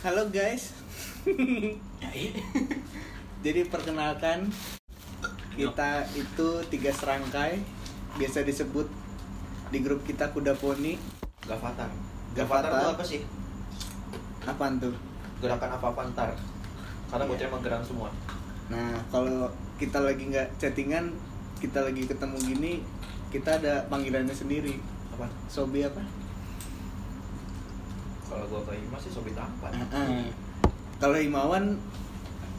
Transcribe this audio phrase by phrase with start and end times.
[0.00, 0.72] Halo guys.
[3.44, 4.48] Jadi perkenalkan
[5.52, 7.60] kita itu tiga serangkai
[8.16, 8.88] biasa disebut
[9.68, 10.96] di grup kita kuda poni.
[11.44, 11.92] Gavatar.
[12.32, 13.20] Gavatar itu apa sih?
[14.48, 14.96] Apaan tuh?
[15.44, 16.32] Gerakan apa pantar?
[17.12, 17.32] Karena Iya.
[17.36, 18.08] bocah emang gerak semua.
[18.72, 21.12] Nah kalau kita lagi nggak chattingan,
[21.60, 22.72] kita lagi ketemu gini,
[23.28, 24.80] kita ada panggilannya sendiri.
[25.12, 25.28] Apa?
[25.52, 26.00] Sobi apa?
[28.30, 29.74] Kalau gua ke Ima sih sobi tampan.
[29.74, 30.24] Ah, ah.
[30.96, 31.74] Kalau Himawan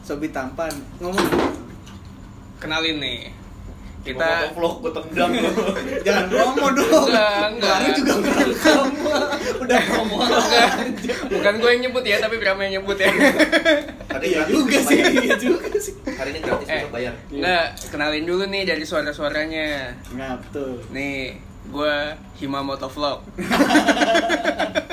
[0.02, 1.30] Sobi tampan ngomong
[2.58, 3.30] Kenalin nih.
[4.02, 5.30] Kita vlog gua tendang
[6.06, 7.06] jangan promo dong.
[7.06, 7.76] Enggak, enggak.
[7.78, 8.86] Baru juga ngerekam.
[9.62, 10.16] Udah promo
[11.32, 13.08] bukan gue yang nyebut ya, tapi Prama yang nyebut ya.
[13.08, 15.94] Hari Iya gratis, juga sih, iya juga sih.
[16.02, 16.74] Hari ini gratis Eh.
[16.82, 17.14] besok bayar.
[17.30, 19.94] Enggak, kenalin dulu nih dari suara-suaranya.
[20.12, 20.82] Nah, betul.
[20.90, 21.38] Nih,
[21.70, 21.94] gue
[22.42, 23.22] Hima Motovlog.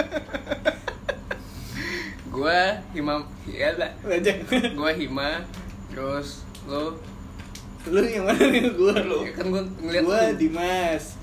[2.30, 2.60] gue
[2.94, 3.92] Hima, ya lah.
[4.06, 4.34] Aja.
[4.78, 5.41] Gue Hima,
[5.90, 6.94] terus lo,
[7.88, 8.91] Lu yang mana nih gua?
[9.02, 9.24] Lu.
[9.24, 11.16] ya kan gue ngeliat lu, Dimas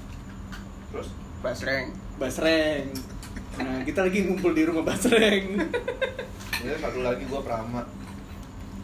[0.89, 1.09] Terus
[1.45, 1.93] Basreng.
[2.17, 2.89] Basreng.
[3.61, 5.61] Nah, kita lagi ngumpul di rumah Basreng.
[6.65, 7.85] ini satu lagi gua Prama.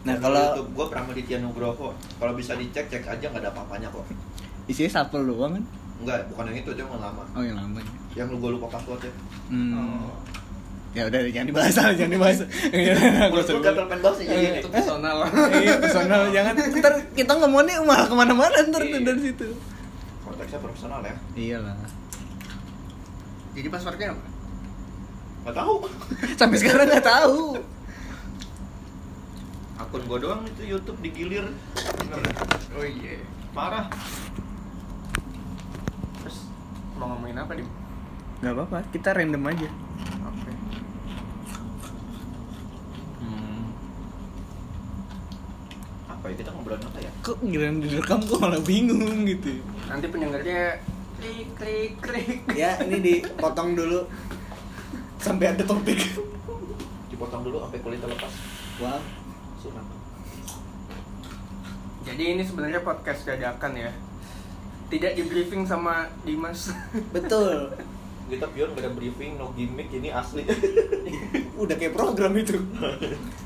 [0.05, 1.97] Nah, Di kalau gua Prama Ditya Nugroho.
[1.97, 4.05] Kalau bisa dicek cek aja nggak ada apa-apanya kok.
[4.69, 5.63] isinya sapel doang kan?
[5.99, 7.23] Enggak, bukan yang itu, cuma lama.
[7.35, 7.81] Oh, yang lama.
[8.15, 9.11] Yang lu gua lupa passwordnya.
[9.49, 9.75] Hmm.
[9.75, 10.13] Oh.
[10.93, 12.37] Ya udah jangan dibahas lah, jangan dibahas.
[12.69, 12.93] Iya,
[13.27, 15.17] Gua tuh gatel pengen bahas ya Eh, Itu personal.
[15.57, 19.01] Iya, personal jangan ntar kita ngomongnya malah ke mana-mana ntar tuh Iya.
[19.03, 19.47] dari situ.
[20.21, 21.15] Konteksnya profesional ya.
[21.33, 21.77] Iyalah.
[23.53, 24.25] Jadi passwordnya apa?
[25.43, 25.75] Gak tahu.
[26.39, 27.57] Sampai sekarang nggak tahu.
[29.75, 31.49] Akun gua doang itu YouTube digilir.
[32.71, 33.17] Oh iya.
[33.51, 33.89] Parah.
[36.19, 36.37] Terus
[36.95, 37.65] mau ngomongin apa dim?
[38.39, 39.69] Gak apa-apa, kita random aja.
[40.23, 40.51] Oke.
[43.19, 43.63] Hmm.
[46.23, 47.11] Apa ya kita ngobrolin apa ya?
[47.19, 49.59] Kok giliran direkam kok malah bingung gitu.
[49.91, 50.79] Nanti pendengarnya
[51.19, 52.47] klik klik klik.
[52.55, 54.07] Ya, ini dipotong dulu
[55.19, 55.99] sampai ada topik.
[57.11, 58.31] Dipotong dulu sampai kulitnya lepas.
[58.79, 59.03] Wow.
[59.59, 59.83] Sunat.
[62.07, 63.91] Jadi ini sebenarnya podcast dadakan ya.
[64.87, 66.71] Tidak di briefing sama Dimas.
[67.11, 67.75] Betul.
[68.31, 70.47] Kita pion gak ada briefing, no gimmick, ini asli.
[71.59, 72.63] Udah kayak program itu.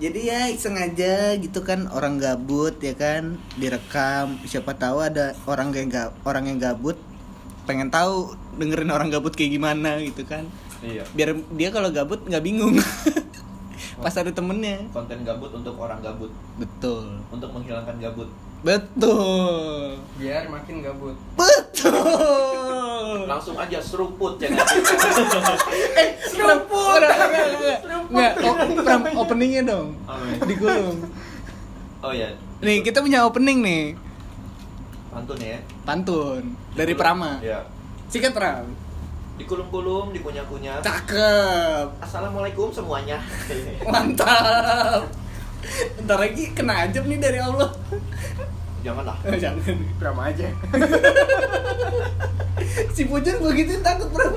[0.00, 4.40] Jadi ya sengaja gitu kan orang gabut ya kan direkam.
[4.48, 6.96] Siapa tahu ada orang yang gak orang yang gabut
[7.62, 10.46] pengen tahu dengerin orang gabut kayak gimana gitu kan.
[10.82, 11.06] Iya.
[11.14, 12.74] biar dia kalau gabut nggak bingung.
[14.02, 14.82] Pas ada temennya.
[14.90, 17.22] Konten gabut untuk orang gabut, betul.
[17.30, 18.26] Untuk menghilangkan gabut.
[18.66, 19.94] betul.
[20.18, 21.14] Biar makin gabut.
[21.38, 22.61] betul
[23.24, 24.58] Langsung aja seruput channel.
[26.00, 27.00] eh seruput
[28.08, 28.32] nggak
[28.78, 30.36] pram- openingnya dong Apa ya?
[30.44, 30.96] digulung
[32.00, 33.84] Oh ya, nih kita punya opening nih
[35.08, 35.58] pantun ya.
[35.82, 36.42] pantun
[36.72, 37.62] dari Prama Ya.
[38.06, 38.66] sikat Pram
[39.32, 40.80] Dikulum-kulum, dikunyah-kunyah.
[40.80, 43.16] cakep Assalamualaikum semuanya.
[43.86, 45.08] mantap
[46.00, 47.70] ntar lagi kena ajab nih dari Allah
[48.82, 49.16] Janganlah.
[49.42, 50.46] Jangan Drama aja.
[52.94, 54.34] si Pujan begitu takut Pram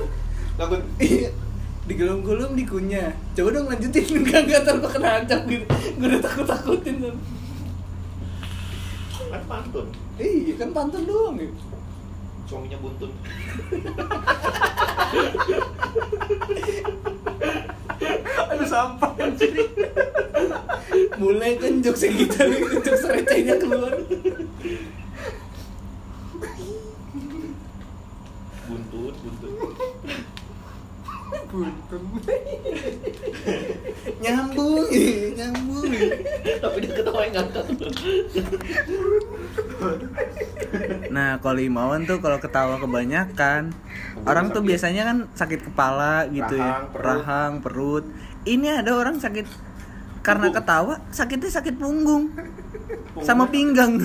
[0.55, 1.29] Takut Iya.
[1.85, 3.13] Digulung-gulung dikunyah.
[3.37, 5.65] Coba dong lanjutin enggak enggak gua kena ancam gitu.
[6.01, 7.15] Gua udah takut-takutin kan.
[9.29, 9.87] kan pantun.
[10.17, 11.49] Iya kan pantun doang ya.
[12.49, 13.11] Suaminya buntun.
[18.49, 19.53] Aduh sampah anjir.
[21.21, 23.93] Mulai kan jokes yang kita nih, jokes recehnya keluar.
[28.65, 29.51] Buntun, buntun.
[31.55, 32.05] Buntung.
[34.19, 35.07] Nyambung, ya,
[35.39, 35.87] nyambung.
[35.87, 36.11] ya.
[36.59, 37.65] Tapi dia ketawa yang ngangkat.
[41.11, 43.71] Nah, kalau Imawan tuh kalau ketawa kebanyakan,
[44.23, 47.05] orang tuh biasanya kan sakit kepala gitu ya, Rahang, perut.
[47.05, 48.05] rahang, perut.
[48.43, 49.47] Ini ada orang sakit
[50.19, 52.33] karena ketawa, sakitnya sakit punggung
[53.21, 53.99] sama pinggang.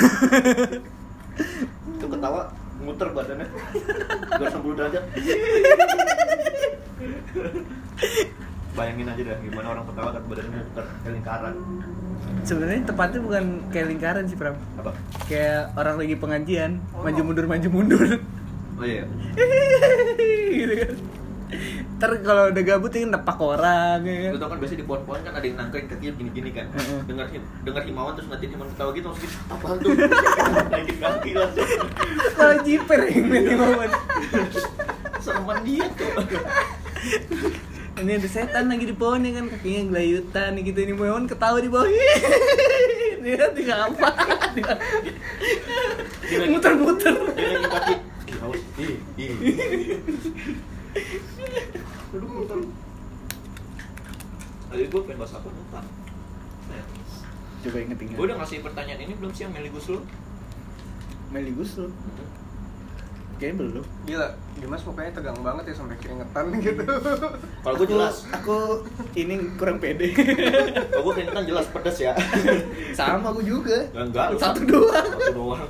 [1.96, 3.48] Itu ketawa muter badannya.
[4.40, 5.04] 260 derajat.
[8.70, 11.54] Bayangin aja deh gimana orang ketawa kan badannya muter kayak lingkaran.
[12.40, 14.56] Sebenarnya tepatnya bukan kayak lingkaran sih, Pram.
[14.78, 14.92] Apa?
[15.26, 18.06] Kayak orang lagi pengajian, maju mundur maju mundur.
[18.78, 19.04] Oh iya.
[20.56, 20.94] gitu kan.
[21.98, 24.46] Ntar kalau udah gabut ini nepak orang ya Lu kan.
[24.46, 26.66] tau kan biasanya di pohon-pohon kan ada yang nangkring kakinya gini-gini kan.
[27.04, 27.26] Dengar
[27.60, 29.90] dengar himawan terus nanti himawan ketawa gitu langsung gitu, apaan tuh?
[30.70, 31.68] Naikin kaki langsung.
[32.38, 33.90] Malah jiper yang ngeliat Imawan.
[35.20, 36.12] Sereman dia tuh.
[38.00, 41.68] ini ada setan lagi di pohon ya kan kakinya gelayutan gitu ini pohon ketawa di
[41.68, 41.86] bawah.
[43.24, 44.08] Dia tinggal apa?
[46.24, 47.14] Dia muter-muter.
[47.36, 48.60] dia lagi kaki ih haus.
[48.80, 49.32] Ih ih.
[52.16, 52.58] Aduh muter.
[54.72, 55.48] Tadi gue pengen bahas apa?
[55.52, 55.80] Lupa
[57.60, 60.00] coba inget-inget Gue udah ngasih pertanyaan ini belum sih yang Meli Guslo?
[61.28, 61.92] Meli Guslo
[63.40, 66.84] kayaknya belum Gila, Dimas mukanya tegang banget ya sampai keringetan gitu.
[67.58, 68.84] Kalau gue jelas aku
[69.14, 70.12] ini kurang pede
[70.92, 72.12] Kalau gue keringetan jelas pedes ya
[72.98, 75.68] sama aku juga Ya, Enggak, lu satu doang Satu doang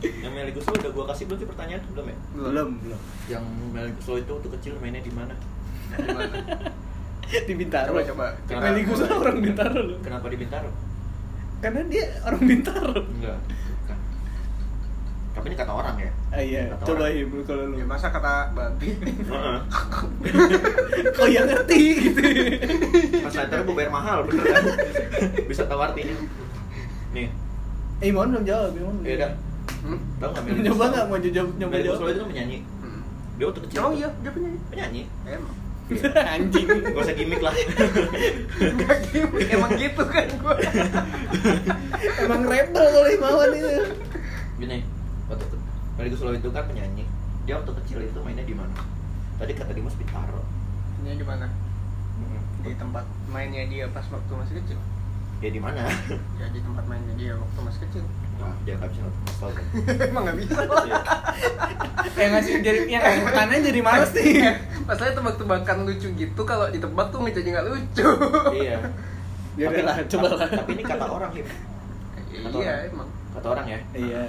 [0.00, 1.82] Yang Meli Guslo udah gue kasih belum sih pertanyaan?
[1.86, 2.16] Belum ya?
[2.32, 5.34] belum belum Yang Meli Guslo itu waktu kecil mainnya di mana?
[7.28, 8.26] Di Bintaro Coba coba.
[8.44, 8.64] Kenapa?
[8.66, 10.70] Meli Guslo orang Bintaro loh Kenapa di Bintaro?
[11.60, 13.36] karena dia orang Bintaro Enggak,
[15.40, 16.10] Tapi ini kata orang ya?
[16.30, 17.16] ah iya Kata coba orang.
[17.18, 18.88] ibu kalau lu Ya masa kata babi.
[19.00, 19.58] Heeh.
[21.16, 22.20] kok yang ngerti gitu
[23.18, 24.64] Translator gue bayar mahal bener kan?
[25.42, 26.12] Bisa tahu artinya
[27.10, 27.26] Nih,
[27.98, 29.34] eh Imon belum jawab Imon ya udah jawab.
[30.20, 33.00] Tau nggak Meli nyoba nggak mau jawab nyoba Meli jawab Guslo itu kan penyanyi Hmm.
[33.34, 34.58] Dia waktu kecil Oh iya, dia penyanyi.
[34.68, 35.56] Penyanyi Emang.
[36.30, 37.54] anjing Gak usah gimmick lah
[38.78, 40.54] Gak gimmick, emang gitu kan gua.
[42.20, 43.70] emang rebel kalau Imawan itu
[44.54, 44.78] Gini,
[46.00, 47.04] waktu ke- Meli Guslo itu kan penyanyi
[47.44, 48.72] Dia waktu kecil itu mainnya di mana?
[49.36, 50.40] Tadi kata Dimas Bintaro
[51.00, 51.46] Ini di mana?
[52.60, 54.76] Di tempat mainnya dia pas waktu masih kecil.
[55.40, 55.80] Ya di mana?
[56.40, 58.04] Ya di tempat mainnya dia waktu masih kecil.
[58.36, 59.64] Wah, dia nggak bisa nonton Mas kan?
[60.12, 60.60] emang gak bisa.
[62.16, 64.32] yang ngasih jadi yang ngasih pertanyaan jadi males nih
[64.84, 68.08] Masalahnya tebak-tebakan lucu gitu kalau ditebak tuh menjadi nggak lucu.
[68.54, 68.76] Iya.
[69.56, 70.48] Ya Tapi- udahlah, coba lah.
[70.52, 71.46] Tapi ini kata orang, Hip.
[71.48, 72.92] Kata iya orang.
[72.92, 73.08] emang.
[73.32, 73.78] Kata orang ya.
[73.94, 74.22] iya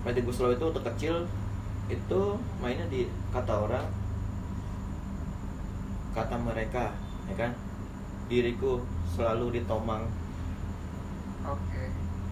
[0.00, 1.28] Meli Guslo itu waktu kecil
[1.92, 2.22] itu
[2.62, 3.84] mainnya di kata orang
[6.16, 6.94] kata mereka
[7.28, 7.52] ya kan?
[8.30, 8.80] Diriku
[9.12, 10.06] selalu ditomang.
[11.44, 11.84] Oke.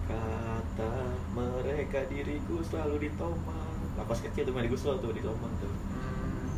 [0.09, 3.77] kata mereka diriku selalu ditomang.
[3.93, 5.69] Nah, pas kecil tuh Meli Guslo tuh ditomang tuh.
[5.69, 6.49] Hmm.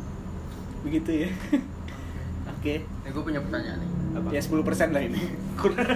[0.80, 1.30] begitu ya.
[2.56, 2.80] Oke.
[3.04, 3.90] Ini gue punya pertanyaan nih.
[4.12, 4.28] apa?
[4.32, 5.20] Ya 10% lah ini.
[5.60, 5.88] Kurang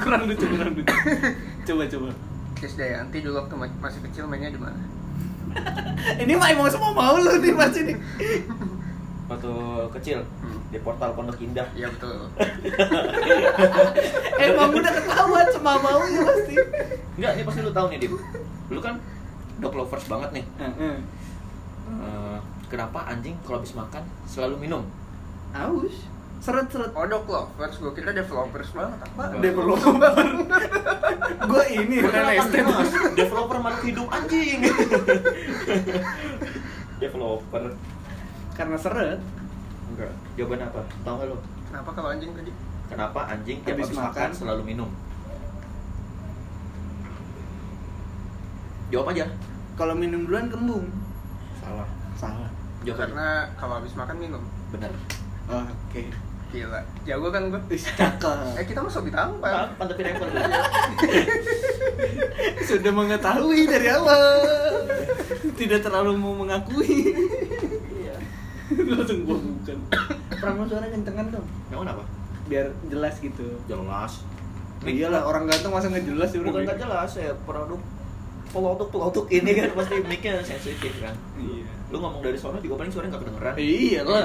[0.00, 0.88] kurang lucu kurang lucu.
[1.68, 2.10] Coba coba
[2.56, 4.80] Chris Dayanti dulu waktu ma- masih kecil mainnya di mana?
[6.22, 7.94] ini mah emang semua mau lu nih mas ini
[9.30, 9.52] waktu
[9.92, 10.60] kecil Hmm.
[10.68, 12.14] di portal Pondok Indah Iya betul.
[14.40, 16.54] emang udah ketahuan semua maunya pasti
[17.16, 18.14] enggak ini pasti lu tahu nih Dim
[18.68, 18.94] lu kan
[19.56, 20.96] dog lovers banget nih Heeh.
[21.88, 24.82] Eh, kenapa anjing kalau habis makan selalu minum
[25.52, 26.06] aus
[26.38, 26.90] seret seret.
[26.92, 29.22] Oh dok lovers, gue kira developers banget apa?
[29.38, 29.92] developer.
[31.46, 32.90] Gue ini Bukan estate Mas.
[33.14, 34.58] developer makhluk hidup anjing.
[36.98, 37.64] Developer.
[38.52, 39.20] Karena seret.
[39.86, 40.12] Enggak.
[40.34, 40.80] Jawaban apa?
[41.00, 41.36] Tahu nggak lu
[41.66, 42.52] Kenapa kalau anjing tadi?
[42.86, 44.10] kenapa anjing tiap Habis habis makan.
[44.12, 44.30] makan.
[44.32, 44.90] selalu minum?
[48.88, 49.26] Jawab aja.
[49.74, 50.86] Kalau minum duluan kembung.
[51.58, 51.88] Salah.
[52.14, 52.50] Salah.
[52.82, 53.02] Jawab aja.
[53.04, 54.42] Karena kalau habis makan minum.
[54.68, 54.92] benar.
[55.46, 56.10] Oke
[56.56, 56.80] Gila.
[57.04, 57.60] Jago kan gue.
[57.76, 58.56] Ih, cakep.
[58.56, 59.52] Eh kita masuk di tampar.
[59.52, 60.26] Pan- pantetin level
[62.66, 64.24] sudah mengetahui dari awal.
[65.52, 67.12] Tidak terlalu mau mengakui.
[68.00, 68.16] Iya.
[68.96, 69.78] Langsung gua bukan
[70.40, 71.46] perang suara kencengan dong.
[71.68, 72.04] Yang mana apa?
[72.48, 73.60] Biar jelas gitu.
[73.68, 74.24] Jelas.
[74.80, 77.80] Iyalah orang ganteng masa nggak jelas sih bukan nggak jelas ya produk.
[78.50, 81.12] Pelotuk pelotuk ini kan pasti mic-nya sensitif kan.
[81.36, 83.54] Iya lu ngomong dari sana juga paling suaranya nggak kedengeran.
[83.56, 84.22] Iyalah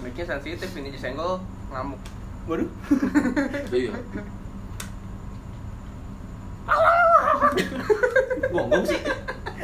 [0.00, 2.00] Mic-nya sensitif, ini disenggol ngamuk.
[2.44, 2.68] waduh.
[3.72, 3.92] Iya.
[8.48, 9.00] Gonggong sih.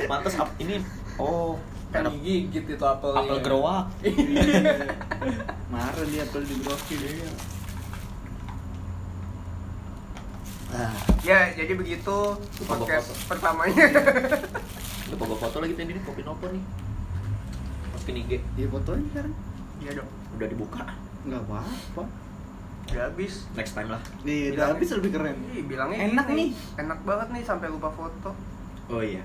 [0.05, 0.81] Pantas ap- ini
[1.17, 1.59] oh
[1.89, 3.13] Kan digigit itu apel.
[3.13, 3.89] apel gerowak.
[5.69, 7.29] Marah dia apel di groki dia
[10.69, 10.93] ah
[11.23, 12.17] Ya, jadi begitu
[12.61, 13.25] podcast foto.
[13.27, 13.89] pertamanya.
[15.09, 16.61] lupa gua foto lagi tadi nih kopi nopo nih
[18.09, 19.35] masukin IG dia fotoin sekarang
[19.79, 20.09] Iya dong.
[20.35, 20.83] udah dibuka
[21.23, 22.03] nggak apa apa
[22.89, 23.45] Udah habis.
[23.53, 25.37] next time lah Iya, udah habis lebih keren.
[25.53, 26.49] Ih, bilangnya Enak gini, nih.
[26.81, 28.33] Enak banget nih sampai lupa foto.
[28.89, 29.21] oh iya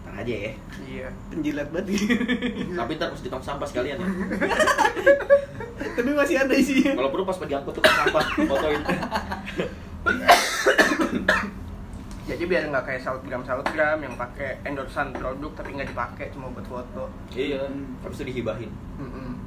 [0.00, 1.08] ntar aja ya Iya.
[1.28, 1.92] Penjilat banget.
[2.80, 4.08] tapi ntar harus di tong sampah sekalian ya
[5.96, 6.92] Tapi masih ada isinya.
[6.94, 8.80] kalau perlu pas diangkut tukang sampah fotoin
[12.26, 16.66] Jadi biar nggak kayak selebgram selebgram yang pakai endorsan produk tapi nggak dipakai cuma buat
[16.66, 17.06] foto.
[17.30, 19.38] iya habis itu dihibahin Mm-mm.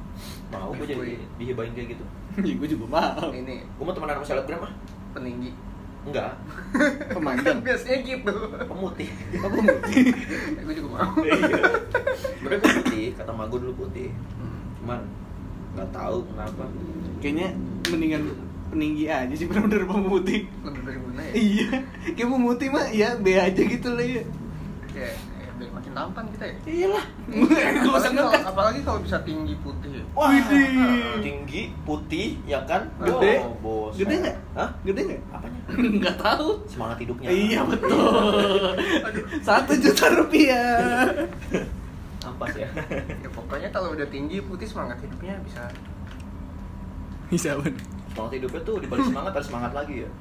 [0.48, 2.04] mau gue jadi dihibahin kayak gitu
[2.40, 3.28] Iya, gue juga mau.
[3.28, 4.72] Ini gue mau temenan sama selebgram ah
[5.12, 5.52] peninggi.
[6.00, 6.32] enggak
[7.14, 7.60] Pemanjang.
[7.66, 8.34] Biasanya gitu.
[8.64, 10.04] pemutih Apa mutih?
[10.56, 11.12] gue juga mau.
[11.20, 11.36] iya
[12.40, 14.60] gue putih kata mak gue dulu putih Hmm.
[14.80, 15.00] cuman
[15.70, 16.64] nggak tahu kenapa
[17.20, 17.48] Kayaknya
[17.86, 18.22] mendingan
[18.70, 20.46] peninggi aja sih bener-bener pemutih.
[20.60, 21.68] lebih berguna ya Iya,
[22.08, 24.22] kayak pemutih mah ya B aja gitu lah ya.
[24.90, 27.04] ya, ya biar makin tampan kita ya Iyalah.
[27.76, 28.44] Gak usah apalagi kalau, ngekas.
[28.46, 30.30] apalagi kalau bisa tinggi putih Wah,
[31.20, 33.34] tinggi putih ya kan Gede?
[33.40, 34.36] Oh, bos Gede nggak?
[34.52, 34.70] Hah?
[34.82, 35.20] Gede nggak?
[35.30, 35.58] apanya
[36.00, 36.48] Nggak tahu.
[36.64, 38.74] semangat hidupnya Iya betul.
[39.46, 41.10] Satu juta rupiah.
[42.20, 42.68] ampas ya
[43.16, 45.64] ya pokoknya kalau udah tinggi putih semangat hidupnya bisa
[47.28, 47.80] Bisa bener.
[48.10, 50.10] Semangat hidupnya tuh dibalik semangat harus semangat lagi ya.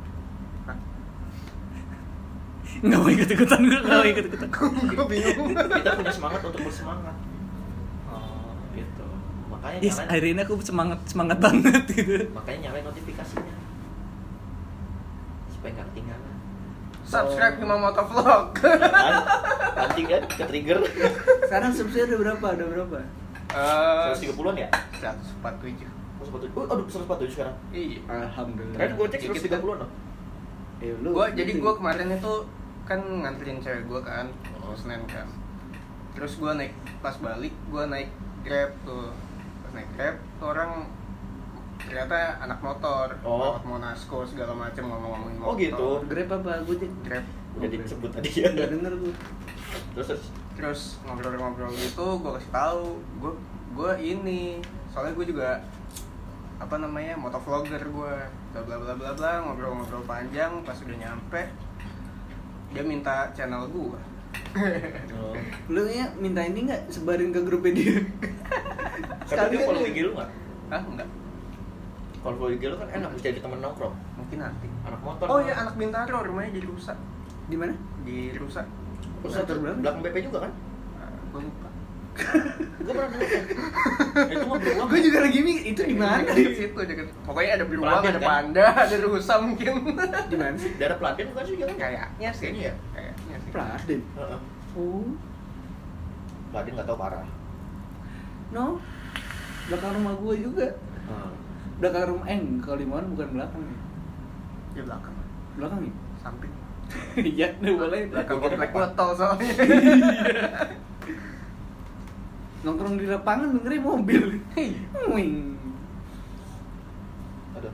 [2.85, 4.49] Nggak mau ikut ikutan gue, nggak mau ikut ikutan.
[4.87, 5.49] gue bingung?
[5.81, 7.15] Kita punya semangat untuk bersemangat.
[8.07, 9.07] Oh gitu.
[9.49, 12.29] Makanya Yes, nyalain hari ini aku semangat semangat banget gitu.
[12.31, 13.55] makanya nyalain notifikasinya.
[15.49, 16.33] Supaya nggak ketinggalan.
[17.03, 18.79] Subscribe Hima Motovlog kan
[19.81, 20.77] anjing kan ke trigger.
[21.49, 22.47] Sekarang subscribe udah berapa?
[22.53, 22.97] Udah berapa?
[23.49, 24.69] Eh, 130-an ya?
[25.01, 28.75] 147 147 oh aduh 147 sekarang iya Alhamdulillah.
[28.75, 29.91] terakhir gue cek Dikit 130-an loh
[30.79, 31.59] Eh, lu, gua jadi gitu.
[31.59, 32.33] gua kemarin itu
[32.85, 34.71] kan nganterin cewek gua kan oh.
[34.71, 35.27] Senin kan
[36.11, 38.07] terus gua naik pas balik gua naik
[38.41, 39.11] grab tuh
[39.59, 40.87] pas naik grab tuh orang
[41.77, 43.55] ternyata anak motor Oh.
[43.55, 45.89] anak monasco segala macem ngomong-ngomongin Oh, motor gitu.
[46.05, 46.51] Grab apa?
[46.61, 46.91] Gue cek.
[47.01, 49.13] grab udah disebut tadi ya Nggak denger gue.
[49.91, 50.23] terus terus
[50.55, 52.83] terus ngobrol-ngobrol gitu gua kasih tahu
[53.17, 53.31] gua
[53.73, 55.49] gua ini soalnya gua juga
[56.59, 61.41] apa namanya motovlogger gua bla bla bla bla bla ngobrol-ngobrol panjang pas udah nyampe
[62.69, 63.95] dia minta channel gua
[65.15, 65.33] oh.
[65.73, 67.95] Lu ya minta ini nggak sebarin ke grupnya dia?
[69.29, 69.81] Sekali dia follow.
[69.81, 70.29] IG lu nggak?
[70.69, 71.09] ah enggak
[72.19, 75.39] Kalau follow IG lu kan enak bisa jadi temen nongkrong mungkin nanti Anak motor oh
[75.39, 76.97] iya anak bintaro rumahnya jadi rusak
[77.47, 77.73] Di mana?
[78.03, 78.67] di rusak
[79.19, 79.79] berapa?
[79.79, 80.51] belakang BP juga kan?
[81.29, 81.68] gue lupa
[82.79, 83.43] Gue pernah denger kan?
[84.27, 86.25] Itu mah beruang Gue juga lagi mikir itu di mana?
[86.25, 88.21] Deket situ deket pokoknya ada beruang ada kan?
[88.21, 89.73] panda ada rusa mungkin
[90.25, 90.71] Di mana sih?
[90.75, 91.75] Daerah pelatihan bukan sih jangan?
[91.75, 92.73] kayaknya sih ya?
[92.91, 94.01] kayaknya sih Pladen.
[94.15, 94.39] Heeh.
[94.73, 95.07] Oh.
[96.49, 97.27] Pelatihan nggak tahu parah
[98.49, 98.81] No.
[99.69, 100.67] Belakang rumah gue juga.
[101.05, 101.33] Hmm.
[101.77, 103.77] Belakang rumah eh kalau di mana bukan belakang ya.
[104.69, 105.13] di belakang
[105.53, 105.93] Belakang ya?
[106.19, 106.51] samping
[107.37, 108.09] Iya, boleh.
[108.09, 108.89] belakang komplek depan.
[108.89, 109.53] botol soalnya
[112.63, 114.23] Nongkrong di lapangan dengerin mobil.
[115.09, 115.33] Wing.
[117.55, 117.73] Aduh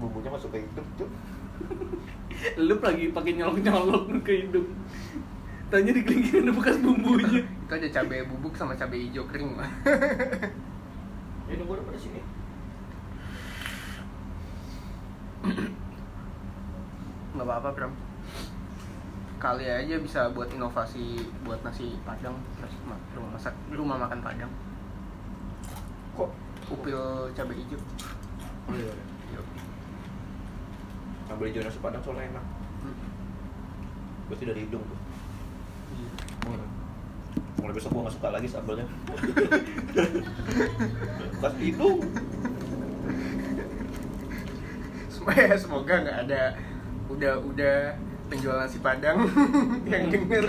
[0.00, 1.10] Bumbunya masuk ke hidup tuh
[2.66, 4.72] Lu lagi pakai nyolok-nyolok ke hidung.
[5.68, 7.44] Tanya di kelingking ada bekas bumbunya.
[7.70, 9.70] itu ada cabai bubuk sama cabai hijau kering mah
[11.46, 12.18] Ini nunggu udah pada sini
[17.30, 17.92] nggak apa-apa Bram
[19.40, 22.36] kali aja bisa buat inovasi buat nasi padang
[22.84, 24.52] ma- rumah masak rumah makan padang
[26.12, 26.30] Kok?
[26.70, 27.00] upil
[27.32, 27.80] cabai hijau
[28.68, 28.92] Oh iya
[29.32, 29.46] Yuk.
[31.26, 32.44] Ngambil hijau nasi padang soalnya enak
[32.80, 32.96] Hmm.
[34.24, 34.98] Berarti dari hidung tuh
[35.90, 36.08] Iya.
[37.60, 38.84] Mulai besok gua gak suka lagi sambelnya
[41.36, 42.00] Bekas hidung
[45.60, 46.56] semoga nggak ada
[47.06, 47.78] udah udah
[48.30, 49.26] penjual nasi padang
[49.90, 50.44] yang denger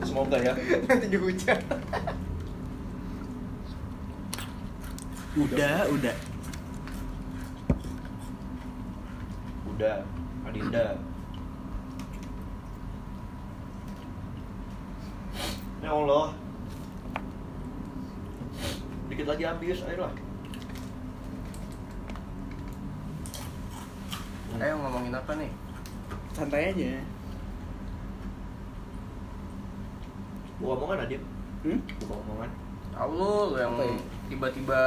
[0.00, 0.52] Semoga ya
[0.88, 1.60] nanti dihujat.
[5.36, 6.16] Udah, udah.
[9.76, 10.00] Udah
[10.48, 10.96] Adinda
[15.84, 16.32] Ya Allah
[19.12, 20.16] Dikit lagi habis, ayolah
[24.56, 25.65] Ayo ngomongin apa nih?
[26.36, 27.00] Santai aja.
[30.60, 31.22] Buka omongan Adit
[31.64, 31.80] Hmm?
[32.04, 32.50] Buka omongan
[32.92, 33.96] Tahu lu, lu yang ya?
[34.28, 34.80] tiba-tiba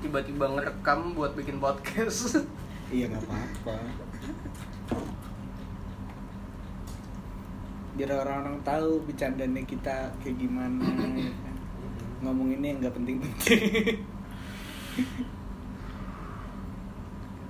[0.00, 2.40] tiba-tiba ngerekam buat bikin podcast.
[2.86, 3.74] Iya nggak apa-apa.
[7.98, 10.86] Biar orang-orang tahu bercandanya kita kayak gimana.
[11.18, 11.54] ya kan.
[12.22, 13.58] Ngomonginnya nggak penting-penting.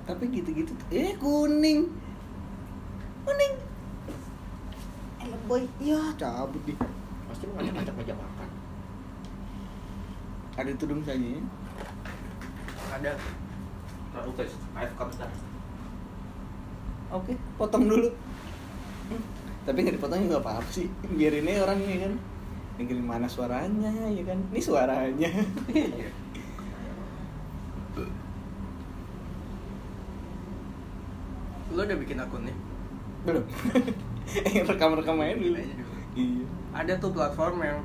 [0.08, 0.72] Tapi gitu-gitu.
[0.88, 1.92] Eh kuning.
[5.20, 6.74] Eh boy, iya cabut di.
[7.30, 8.48] Pasti mau ngajak-ngajak meja makan
[10.56, 11.22] Ada tudung saja.
[11.22, 11.42] ya.
[12.96, 13.12] Ada.
[14.14, 15.28] Taruh guys, AFK bentar
[17.06, 18.08] Oke, potong dulu.
[19.06, 19.22] Hmm,
[19.62, 20.90] Tapi nggak dipotong juga nggak apa-apa sih.
[21.14, 22.12] Biar ini orangnya kan
[22.76, 24.38] dengerin mana suaranya ya kan.
[24.50, 25.30] Ini suaranya.
[25.70, 26.08] Iya.
[31.76, 32.54] Lu udah bikin akunnya?
[33.28, 33.44] Belum.
[34.44, 35.56] Rekam-rekam aja dulu.
[35.56, 35.94] Dulu.
[36.16, 36.44] Iya.
[36.76, 37.80] Ada tuh platform yang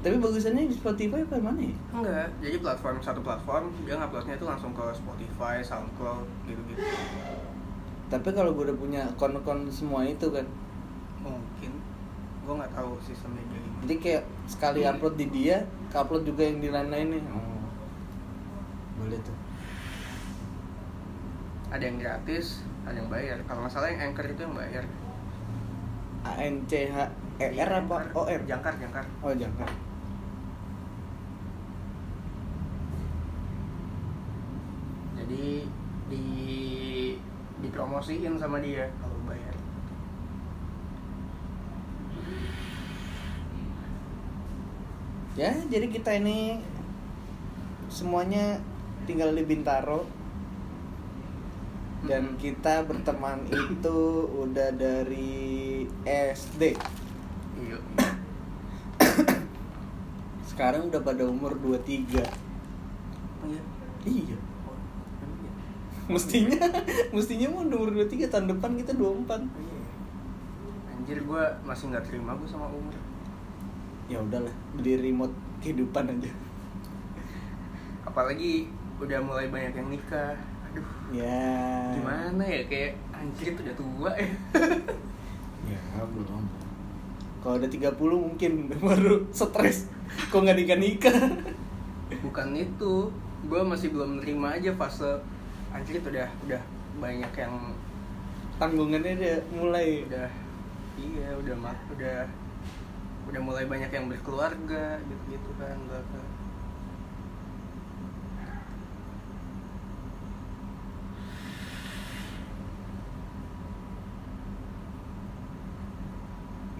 [0.00, 1.76] Tapi bagusannya di Spotify apa mana ya?
[1.92, 2.28] enggak.
[2.40, 6.80] Jadi platform satu platform dia nguploadnya itu langsung ke Spotify SoundCloud gitu-gitu.
[8.08, 10.48] Tapi kalau gue udah punya akun-akun semua itu kan.
[11.20, 11.72] Mungkin.
[12.48, 13.76] Gue nggak tahu sistemnya gimana.
[13.84, 17.60] Nanti kayak sekali upload di dia, upload juga yang di lain-lainnya Oh.
[19.04, 19.36] Boleh tuh.
[21.68, 23.36] Ada yang gratis ada yang bayar.
[23.44, 24.84] Kalau nggak salah yang anchor itu yang bayar
[26.24, 26.96] A N C H
[27.40, 28.40] E R apa O R?
[28.48, 29.70] jangkar jangkar Oh jangan.
[35.16, 35.64] jadi
[36.10, 36.24] di
[37.62, 39.54] dipromosiin sama dia kalau bayar
[45.38, 46.58] Ya, jadi kita ini
[47.88, 48.58] semuanya
[49.06, 50.04] tinggal di Bintaro
[52.02, 52.40] dan Mm-mm.
[52.42, 53.98] kita berteman itu
[54.42, 55.38] udah dari
[56.02, 56.62] SD.
[57.56, 57.78] iya
[60.46, 62.20] Sekarang udah pada umur 23.
[63.40, 63.62] oh iya
[64.02, 64.36] Iya.
[64.62, 64.76] Oh,
[65.36, 65.50] iya?
[66.06, 66.60] Mestinya
[67.14, 69.00] mestinya mau umur 23 tahun depan kita 24.
[69.00, 69.80] Oh, iya.
[70.90, 72.92] anjir gue masih nggak terima gue sama umur
[74.04, 76.32] Ya udahlah, di remote kehidupan aja.
[78.02, 78.66] apalagi
[78.98, 80.34] udah mulai banyak yang nikah
[80.66, 81.94] aduh Ya.
[81.94, 84.28] gimana ya kayak anjir itu udah tua ya
[85.68, 86.44] Ya, belum.
[87.40, 88.52] Kalau udah 30 mungkin
[88.88, 89.88] baru stres.
[90.30, 91.18] Kok nggak nikah-nikah?
[92.10, 93.06] bukan itu
[93.46, 95.06] gue masih belum nerima aja fase
[95.70, 96.58] anjir itu udah udah
[96.98, 97.54] banyak yang
[98.58, 100.02] Tanggungannya udah mulai.
[100.10, 100.26] udah
[100.98, 102.26] iya udah mak udah
[103.30, 106.28] udah mulai banyak yang berkeluarga gitu gitu kan belakang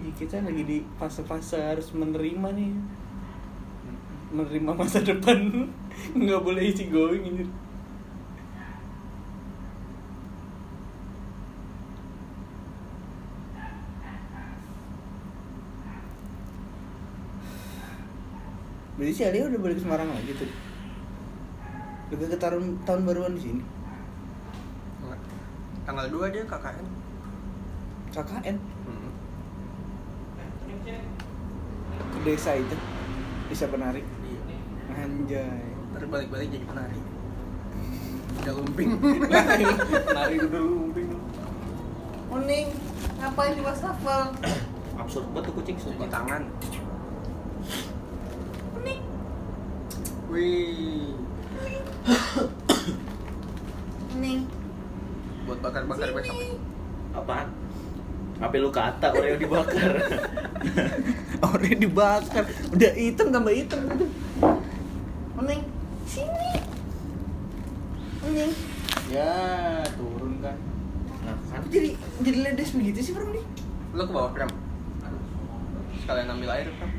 [0.17, 2.71] kita lagi di fase-fase harus menerima nih.
[4.31, 5.69] Menerima masa depan.
[6.17, 7.45] Nggak boleh easy going ini.
[18.95, 20.51] Berarti si Alia udah balik ke Semarang lagi tuh.
[22.11, 23.63] Udah ke tahun, tahun baruan di sini.
[25.81, 26.87] Tanggal 2 dia KKN
[28.13, 29.11] KKN Hmm.
[30.85, 30.97] ke
[32.21, 32.75] desa itu.
[33.47, 34.01] Desa Penari.
[34.23, 34.39] iya
[34.93, 35.63] Anjay.
[35.91, 36.99] ntar balik-balik jadi penari
[38.41, 38.89] udah lumping
[40.07, 41.07] Penari udah lumping.
[42.25, 42.67] Kuning,
[43.19, 44.21] ngapain di wastafel?
[44.95, 46.07] Absurd banget tuh kucing di sumpah.
[46.07, 46.43] tangan
[50.31, 51.11] wih
[54.07, 54.39] Kuning.
[55.43, 56.35] buat bakar-bakar besok
[57.11, 57.51] Apaan?
[58.39, 59.91] Apa lu kata orang yang dibakar?
[61.41, 62.43] Orangnya dibakar.
[62.69, 63.81] Udah hitam tambah hitam.
[65.33, 65.61] Kuning.
[66.05, 66.51] Sini.
[68.21, 68.51] Kuning.
[69.09, 69.33] Ya,
[69.97, 70.57] turun kan.
[71.21, 73.45] Nah, kan Jadi jadi ledes begitu sih, Bro nih.
[73.91, 74.47] lu ke bawah Pram
[75.99, 76.91] sekalian ambil air Pram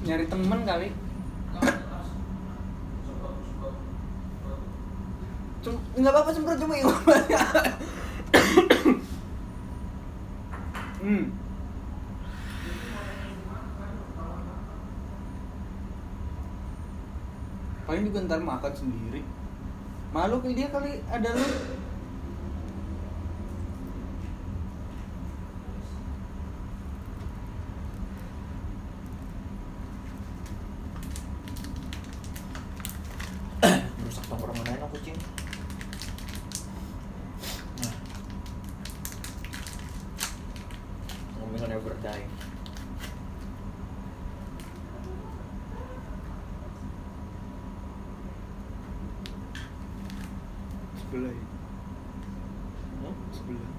[0.00, 0.88] Nyari teman kali.
[5.60, 6.88] Cuma nggak apa-apa semprot cuma ya.
[18.10, 19.22] juga ntar makan sendiri.
[20.10, 21.46] Malu kali dia kali ada lu.
[34.10, 35.18] merusak tongkrongan aja dong, kucing.
[37.78, 37.94] Nah.
[41.38, 42.26] Ngomongin never die.
[51.10, 51.46] Sebelah ya.
[53.02, 53.14] Hmm?
[53.34, 53.70] Sebelah.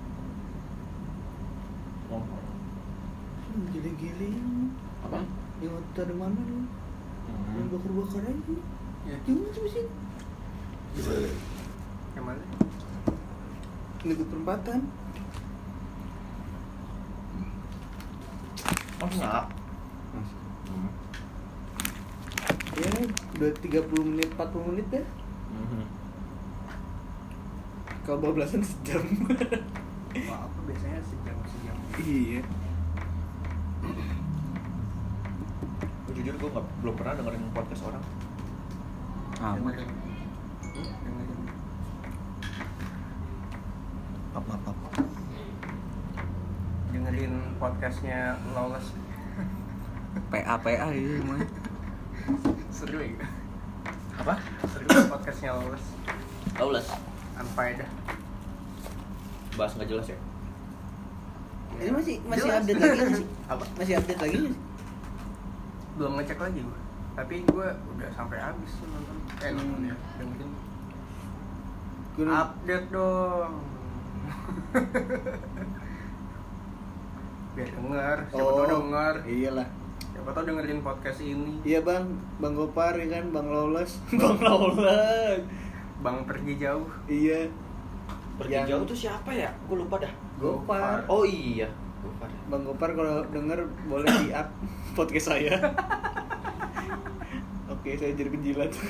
[2.11, 2.23] Oh.
[3.47, 4.75] Hmm, giling-giling.
[5.07, 5.23] Apa?
[5.63, 5.79] Yang
[6.11, 6.67] ada mana lu?
[7.55, 7.71] Yang Hmm.
[7.71, 8.55] bakar-bakar aja.
[9.07, 9.87] ya Gimana sih sih?
[12.11, 12.43] yang mana
[14.03, 14.79] Ini ke perempatan.
[18.99, 19.45] Oh, enggak.
[20.11, 20.91] Hmm.
[22.75, 22.91] Ya,
[23.39, 25.03] udah 30 menit, 40 menit ya.
[25.55, 25.83] Mhm.
[28.03, 28.99] Kalau bablasan sejam.
[30.27, 32.41] Wah, apa biasanya sejam sejam iya.
[36.11, 38.03] Jujur gue nggak belum pernah dengerin podcast orang.
[39.41, 39.89] dengerin
[44.31, 44.89] Apa apa.
[46.91, 48.19] dengerin podcastnya
[48.51, 48.93] Lawless
[50.27, 51.41] PA PA itu mah
[52.69, 53.25] seru ya
[54.17, 54.35] Apa?
[54.67, 55.85] seru podcastnya Lawless
[56.55, 56.87] Lawless.
[57.33, 57.89] Unfaedah
[59.53, 60.17] Bahas nggak jelas ya?
[61.73, 62.61] ini masih masih Jelas.
[62.61, 63.63] update lagi nggak sih Apa?
[63.75, 64.37] masih update lagi
[66.01, 66.79] belum ngecek lagi gue
[67.11, 69.15] tapi gue udah sampai habis tuh nonton.
[69.37, 69.85] Eh nonton Hmm.
[69.85, 70.51] ya dengerin
[72.17, 73.53] update dong.
[77.51, 79.15] Biar denger siapa tau denger.
[79.27, 79.67] iyalah.
[80.01, 81.59] Siapa tau dengerin podcast ini.
[81.61, 82.05] Iya bang.
[82.39, 83.25] Bang Gopar ya kan?
[83.29, 85.43] Bang Lolos bang Lolos
[85.99, 86.87] bang pergi jauh.
[87.05, 87.51] Iya.
[88.39, 89.51] Pergi Yang- jauh tuh siapa ya?
[89.67, 90.13] Gue lupa dah.
[90.39, 91.03] Gopar.
[91.05, 91.67] Oh iya.
[92.01, 92.29] Gopar.
[92.47, 94.47] bang Gopar kalau denger boleh di up
[94.97, 95.55] podcast saya.
[97.71, 98.71] Oke saya jadi penjilat.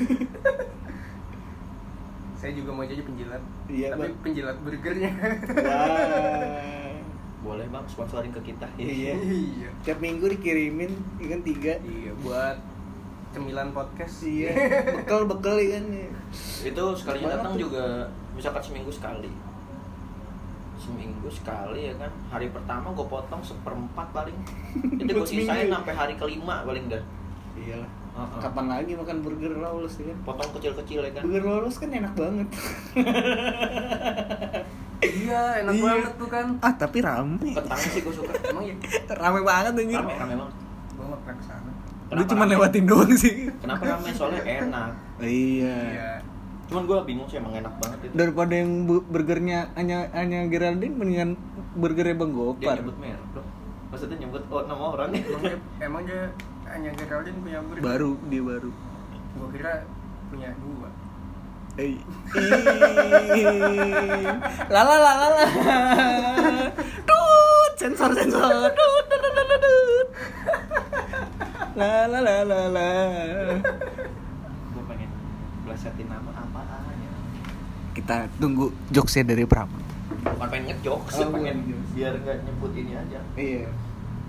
[2.34, 3.38] Saya juga mau jadi penjilat.
[3.69, 4.17] Iya, tapi Bang.
[4.26, 5.12] penjilat burgernya.
[5.62, 6.89] Wah.
[7.43, 7.84] Boleh bang.
[7.86, 8.65] Sponsorin ke kita.
[8.76, 9.13] iya.
[9.13, 9.69] Iya.
[9.82, 10.89] Tiap minggu dikirimin
[11.21, 11.78] ikan tiga.
[11.80, 12.58] Iya buat
[13.32, 14.26] cemilan podcast.
[14.26, 14.50] Iya.
[14.97, 15.86] Bekal bekal ikan
[16.65, 17.60] Itu Banyak datang tuh.
[17.62, 17.84] juga
[18.34, 19.30] misalkan seminggu sekali.
[20.82, 22.10] Seminggu sekali ya kan.
[22.28, 24.34] Hari pertama gue potong seperempat paling.
[24.98, 27.04] Itu gue sisain sampai hari kelima paling dah.
[27.54, 28.39] iyalah Heeh.
[28.41, 31.22] kapan lagi makan burger Lolos ya kan Potong kecil-kecil ya kan.
[31.22, 32.48] burger Lolos kan enak banget
[35.02, 35.84] iya enak Iya.
[35.86, 38.32] banget tuh kan ah tapi rame Kentang sih gue suka.
[38.50, 38.76] emang ya
[39.12, 40.56] rame banget anjir Rame, rame banget.
[40.91, 42.52] gue nggak pernah ke sana lu Kenapa cuma rame?
[42.54, 44.10] lewatin doang sih Kenapa rame?
[44.12, 44.89] Soalnya enak.
[45.20, 46.10] iya iya
[46.71, 48.13] Cuman gue bingung sih emang enak banget itu.
[48.15, 51.36] daripada yang bu- burgernya hanya hanya Geraldine mendingan
[51.75, 53.43] burgernya Bang Dia Gopar nyebut merek bro.
[53.91, 55.10] Maksudnya nyebut oh, nama orang.
[55.12, 56.21] Emang dia, emang dia
[56.65, 57.84] hanya Geraldine punya burger?
[57.84, 58.71] Baru dia baru.
[59.36, 59.84] Gue kira
[60.31, 60.88] punya dua.
[61.75, 61.95] Eh,
[64.67, 65.47] lala lala lala,
[67.07, 70.07] tut sensor sensor, tut tut tut tut tut,
[71.75, 72.91] lala lala lala.
[74.67, 75.10] Gue pengen
[75.63, 76.31] belasatin nama.
[78.02, 79.70] Kita tunggu jokesnya dari Pram.
[80.22, 81.90] Bukan pengen ngejok, Oh, pengen ngejokes.
[81.94, 83.20] biar nggak nyebut ini aja.
[83.38, 83.70] Iya.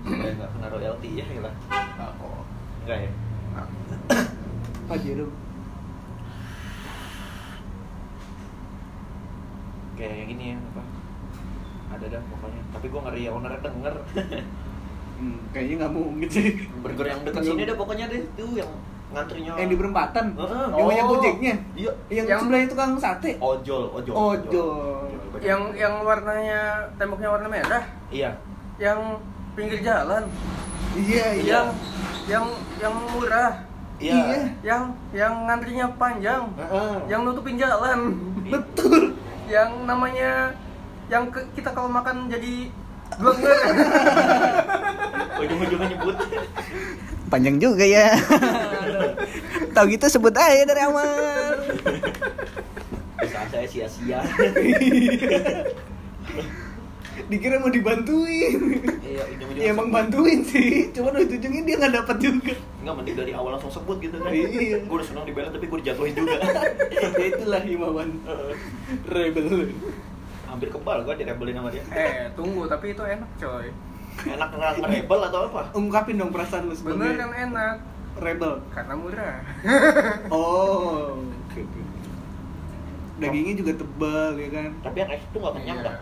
[0.03, 1.53] Supaya nggak kena royalti ya lah.
[2.21, 2.45] oh
[2.85, 3.11] Enggak ya?
[4.85, 5.27] Pajero.
[9.93, 10.83] Kayak yang ini ya apa?
[11.93, 12.61] Ada dah pokoknya.
[12.73, 13.95] Tapi gue ngeri ownernya denger.
[15.13, 16.67] Hmm, kayaknya nggak mungkin sih.
[16.83, 18.67] Burger yang dekat sini deh pokoknya deh tuh yang
[19.11, 19.51] ngantrinya.
[19.55, 20.25] Yang di perempatan.
[20.33, 20.65] Heeh.
[20.71, 21.11] Yang banyak Oh.
[21.11, 21.53] gojeknya.
[21.73, 21.91] Iya.
[22.07, 23.31] Yang, Yang- sebelahnya tukang sate.
[23.37, 24.13] Ojol, ojol.
[24.13, 24.71] Ojol.
[25.29, 25.41] Banyak.
[25.41, 26.61] yang yang warnanya
[26.93, 28.37] temboknya warna merah Iya.
[28.77, 29.17] yang
[29.51, 30.29] pinggir jalan
[30.93, 31.51] Iya iya.
[31.51, 31.67] yang
[32.23, 32.45] yang
[32.79, 33.51] yang murah
[33.97, 34.45] Iya.
[34.61, 36.95] yang yang ngantrinya panjang Heeh.
[37.07, 38.13] yang nutupin jalan
[38.45, 39.17] Betul.
[39.45, 40.53] yang namanya
[41.09, 42.69] yang ke- kita kalau makan jadi
[43.13, 43.57] blenger
[45.41, 46.15] Ujung-ujungnya nyebut.
[47.33, 48.13] Panjang juga ya.
[49.73, 51.09] Tahu gitu sebut aja dari awal.
[53.17, 54.21] Usaha saya sia-sia.
[57.25, 58.85] Dikira mau dibantuin.
[59.01, 59.97] Iya, Ya emang sebut.
[59.97, 62.53] bantuin sih, cuma ujung-ujungnya dia nggak dapat juga.
[62.81, 64.29] Enggak mending dari awal langsung sebut gitu kan.
[64.29, 64.85] Iya.
[64.85, 66.37] Gue udah senang dibela tapi gue dijatuhin juga.
[67.17, 68.09] ya itulah himawan
[69.09, 69.73] rebel.
[70.45, 71.81] Hampir kebal gue direbelin sama dia.
[71.93, 73.73] eh tunggu tapi itu enak coy
[74.15, 75.61] Enak ngerang rebel atau apa?
[75.73, 77.75] Ungkapin dong perasaan lu sebagai bener kan enak
[78.15, 78.53] rebel.
[78.69, 79.37] karena murah
[80.29, 81.17] Oh.
[81.17, 81.61] oke.
[83.15, 84.69] Dagingnya juga tebal ya kan.
[84.81, 85.85] Tapi yang X tuh gak kenyang Iya.
[85.85, 85.97] dah.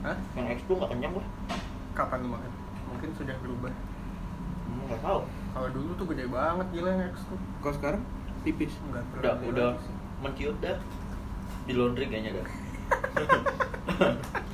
[0.00, 0.16] Hah?
[0.34, 1.26] Yang X tuh gak kenyang gue.
[1.92, 2.50] kapan lu makan
[2.86, 3.74] mungkin sudah berubah
[4.64, 5.26] Hmm, gak tau.
[5.50, 8.02] kalau dulu tuh gede banget gila yang X tuh Kalau sekarang
[8.40, 8.72] tipis.
[8.84, 9.68] Enggak Udah, udah
[10.20, 10.78] menciut dah.
[11.64, 12.46] Di laundry kayaknya dah.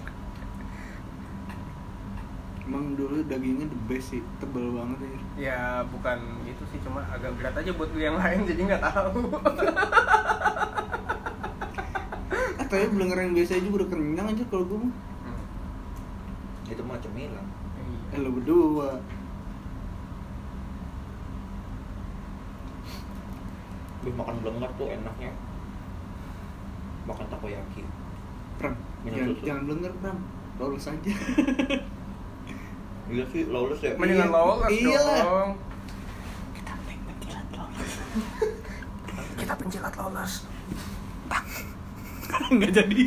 [2.64, 5.18] Emang dulu dagingnya the best sih, tebal banget ya.
[5.36, 9.20] ya bukan gitu sih cuma agak berat aja buat beli yang lain jadi nggak tahu
[12.54, 14.78] Ah, tapi belenger yang biasa aja udah kenyang aja kalau gue.
[14.80, 15.44] Hmm.
[16.64, 17.46] Itu mah cemilan.
[18.08, 18.22] Eh Iya.
[18.22, 18.88] lo berdua.
[24.00, 25.30] Gue makan belenger tuh enaknya.
[27.04, 27.82] Makan takoyaki.
[28.54, 30.18] Pram, jangan, jangan belenger Pram.
[30.56, 31.12] Lolos aja.
[33.04, 33.92] Iya sih, lulus ya.
[34.00, 34.34] mendingan Iya.
[34.34, 35.50] lolos Iya dong
[36.56, 37.92] Kita penjilat lolos.
[39.40, 40.32] kita penjilat lolos
[42.54, 43.02] Nggak jadi.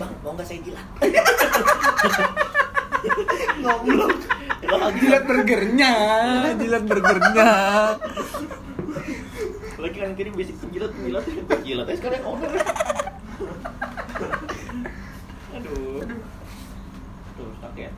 [0.00, 0.86] Bang, mau nggak saya jilat?
[3.60, 4.16] Ngoblok.
[4.64, 5.92] Lagi Jilat burgernya,
[6.56, 7.50] jilat burgernya.
[9.76, 12.48] Lagi kan kirim basic penjilat penjilat penjilat aja sekarang owner.
[15.52, 16.00] Aduh.
[17.36, 17.92] Tuh stuck ya.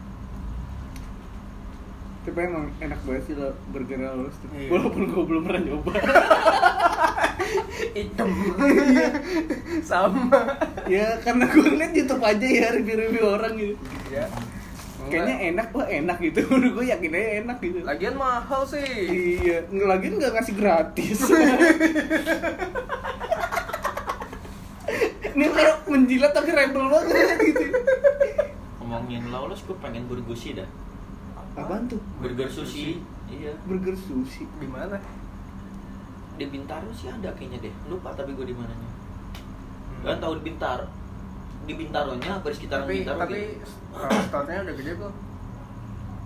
[2.46, 4.46] Tapi emang enak banget sih lo burger lawless tuh.
[4.54, 4.70] Iya.
[4.70, 5.98] Walaupun gue belum pernah nyoba.
[7.98, 8.30] hitam
[9.82, 10.38] sama
[10.87, 13.74] ya karena gue ngeliat YouTube aja ya review-review orang gitu.
[14.14, 14.30] ya
[15.11, 16.46] Kayaknya enak, wah enak gitu.
[16.54, 17.82] Menurut gue yakin aja enak gitu.
[17.82, 18.87] lagian mahal sih
[19.42, 21.18] Iya, lagi nggak ngasih gratis.
[25.35, 27.74] Ini kayak menjilat tapi rebel banget gitu.
[28.78, 30.86] ngomongin lawless gue pengen burger sushi dah
[31.56, 32.00] Apaan tuh?
[32.18, 33.00] burger sushi.
[33.26, 33.52] Iya.
[33.64, 34.44] Burger sushi.
[34.54, 35.00] di mana?
[36.36, 37.74] Di Bintaro sih ada kayaknya deh.
[37.86, 38.88] Lupa tapi gue di mananya.
[40.02, 40.84] Kan tahu di Bintaro?
[41.64, 43.66] Di Bintaronya apa di sekitaran tapi Bintaro tapi gitu.
[43.90, 45.14] uh, store-nya udah gede belum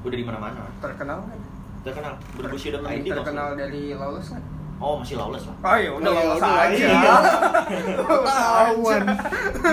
[0.01, 0.61] udah di mana-mana.
[0.79, 1.39] Terkenal kan?
[1.81, 2.13] Terkenal.
[2.35, 4.43] Burger sushi udah Lebih terkenal dari Lawless kan?
[4.81, 5.57] Oh masih lawless lah.
[5.63, 6.73] Oh ya udah Oh, ya Lawless udah, aja.
[6.75, 7.15] iya.
[8.01, 9.03] Ketahuan.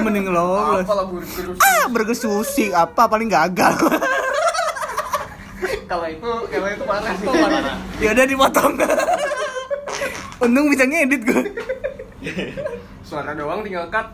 [0.03, 0.83] Mending lawless.
[0.83, 2.69] apa lah burger Ah, burger sushi.
[2.69, 3.07] Apa?
[3.07, 3.73] Paling gagal.
[5.88, 7.28] kalau itu kalau itu parah sih
[7.97, 8.73] ya udah dipotong.
[10.38, 11.41] Untung bisa ngedit gue.
[13.02, 14.08] suara doang tinggal cut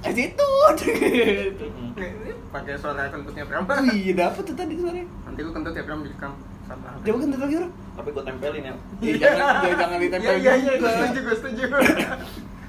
[0.00, 0.50] Eh situ.
[0.80, 1.92] Mm-mm.
[1.92, 5.04] Ini pakai suara kentutnya Prama Iya dapat tuh tadi sore.
[5.04, 6.32] nanti lu kentut ya Pram direkam
[6.64, 7.72] sama Coba kan lagi orang.
[7.92, 10.80] tapi gue tempelin ya Iya, jangan, jangan ditempel iya iya juga.
[10.80, 11.64] gue setuju gue setuju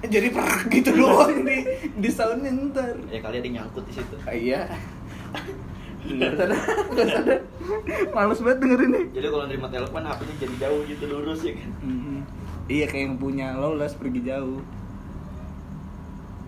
[0.03, 1.57] Jadi perak gitu doang di
[1.95, 2.95] di soundnya ntar.
[3.07, 4.61] ya kali ada yang nyangkut di situ iya.
[6.11, 7.39] Nggak sadar, nggak sadar.
[8.11, 9.05] Males banget dengerin nih.
[9.11, 11.71] jadi kalau nerima telepon HP-nya jadi jauh gitu lurus ya kan
[12.67, 14.59] Iya kayak yang punya lawless pergi jauh.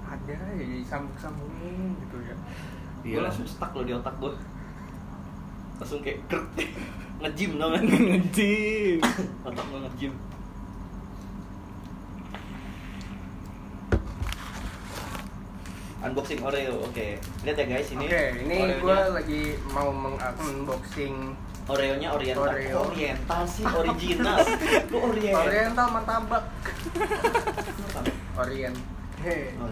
[0.03, 2.35] ada ya jadi sambung sambungin gitu ya
[3.03, 4.31] gue langsung stuck loh di otak gue
[5.75, 6.71] langsung kayak krek
[7.19, 8.99] ngejim kan ngejim.
[9.43, 10.11] otak gue ngejim
[16.03, 17.07] unboxing Oreo oke
[17.43, 21.15] lihat ya guys ini oke ini Oreonya- gue lagi mau mengunboxing
[21.63, 22.77] Oreonya oriental Oreo.
[22.85, 24.39] oriental sih original
[24.91, 26.43] lu orient Oriental martabak
[28.33, 28.73] Orient.
[29.61, 29.69] Oh,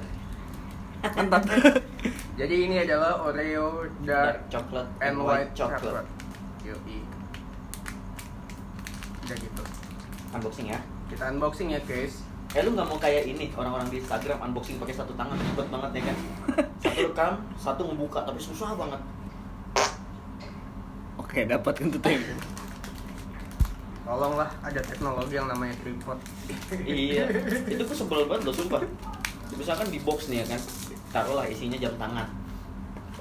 [1.01, 1.41] Mantap.
[2.39, 6.09] Jadi ini adalah Oreo dark Dark chocolate and White chocolate Chocolate.
[6.61, 6.99] Yoi.
[9.21, 9.63] Udah gitu.
[10.31, 12.21] unboxing ya Kita unboxing ya guys.
[12.51, 15.91] Eh lu nggak mau kayak ini orang-orang di Instagram unboxing pakai satu tangan ribet banget
[15.95, 16.17] ya kan?
[16.83, 18.99] Satu rekam, satu ngebuka tapi susah banget.
[21.15, 22.19] Oke, dapat kentutnya.
[24.03, 26.19] Tolonglah ada teknologi yang namanya tripod.
[26.83, 27.29] iya,
[27.71, 28.81] itu gue sebel banget loh sumpah.
[29.55, 30.61] Misalkan di box nih ya kan,
[31.13, 32.27] taruhlah isinya jam tangan.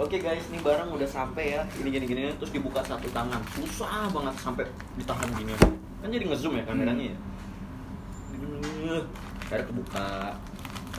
[0.01, 1.63] Oke guys, ini barang udah sampai ya.
[1.79, 3.39] Ini gini-gini terus dibuka satu tangan.
[3.55, 4.65] Susah banget sampai
[4.99, 5.55] ditahan gini.
[6.01, 7.17] Kan jadi ngezoom ya kameranya ya.
[9.47, 10.09] Akhirnya kebuka.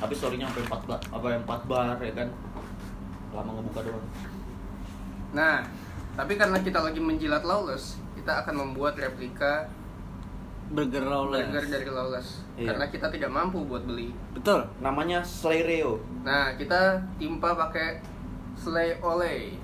[0.02, 2.30] Tapi storynya sampai 4 bar, apa 4 bar ya kan.
[3.32, 4.08] Lama ngebuka doang.
[5.32, 5.64] Nah,
[6.16, 9.72] tapi karena kita lagi menjilat Lawless, kita akan membuat replika
[10.72, 11.52] Burger lawless.
[11.52, 12.28] burger dari Lawless.
[12.56, 12.72] Iya.
[12.72, 14.16] Karena kita tidak mampu buat beli.
[14.32, 14.64] Betul.
[14.80, 18.00] Namanya Slayreo Nah, kita timpa pakai
[18.56, 19.60] Slay Olay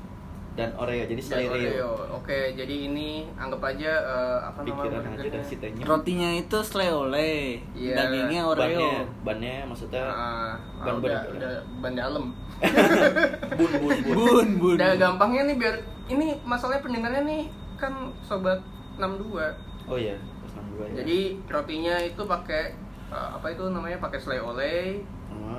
[0.58, 1.06] dan Oreo.
[1.06, 1.54] Jadi Slayreo.
[1.54, 1.92] Oreo.
[2.18, 5.86] Oke, jadi ini anggap aja eh, apa Pikiran aja si tehnya.
[5.86, 7.62] Rotinya itu sleole.
[7.78, 7.94] Iya.
[7.94, 8.90] Dagingnya Bannya, Oreo.
[9.22, 12.26] bannya maksudnya Ah, ban ah, udah, ban- udah ban dalam.
[13.58, 14.16] bun bun bun.
[14.18, 14.76] Bun, bun.
[14.82, 15.76] Udah gampangnya nih biar
[16.10, 17.42] ini masalahnya pendengarnya nih
[17.78, 17.94] kan
[18.26, 18.58] sobat
[18.98, 19.38] 62.
[19.86, 20.94] Oh iya, pas 62 ya.
[21.06, 22.74] Jadi rotinya itu pakai
[23.14, 25.06] eh, apa itu namanya pakai selai oleh.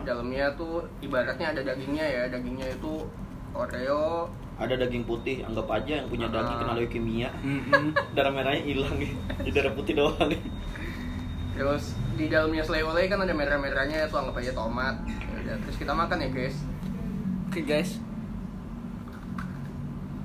[0.02, 2.22] Dalamnya tuh ibaratnya ada dagingnya ya.
[2.26, 3.06] Dagingnya itu
[3.58, 4.30] Oreo.
[4.54, 6.60] ada daging putih, anggap aja yang punya daging Ah.
[6.60, 7.30] kena leukemia.
[8.14, 9.10] Darah merahnya hilang nih.
[9.36, 10.42] Jadi darah putih doang nih.
[11.54, 14.98] Terus di dalamnya selai oleh kan ada merah-merahnya itu anggap aja tomat.
[15.06, 16.58] Ya udah, terus kita makan ya, guys.
[17.46, 17.98] Oke, guys.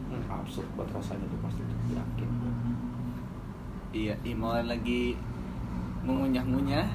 [0.08, 2.30] Hmm, absurd buat rasanya tuh pasti tuh, yakin.
[3.92, 5.14] Iya, Imolan lagi
[6.02, 6.90] mengunyah-ngunyah.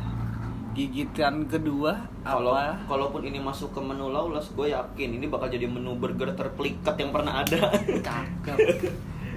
[0.79, 2.79] Gigitan kedua Kalau apa?
[2.87, 7.11] kalaupun ini masuk ke menu lawless, gue yakin ini bakal jadi menu burger terpelikat yang
[7.11, 7.75] pernah ada.
[7.99, 8.59] Cakep.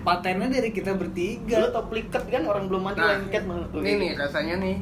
[0.06, 1.74] Patennya dari kita bertiga.
[1.74, 3.68] tau plikat kan orang belum mati Nah, lengket banget.
[3.74, 4.78] Ini nih rasanya nih.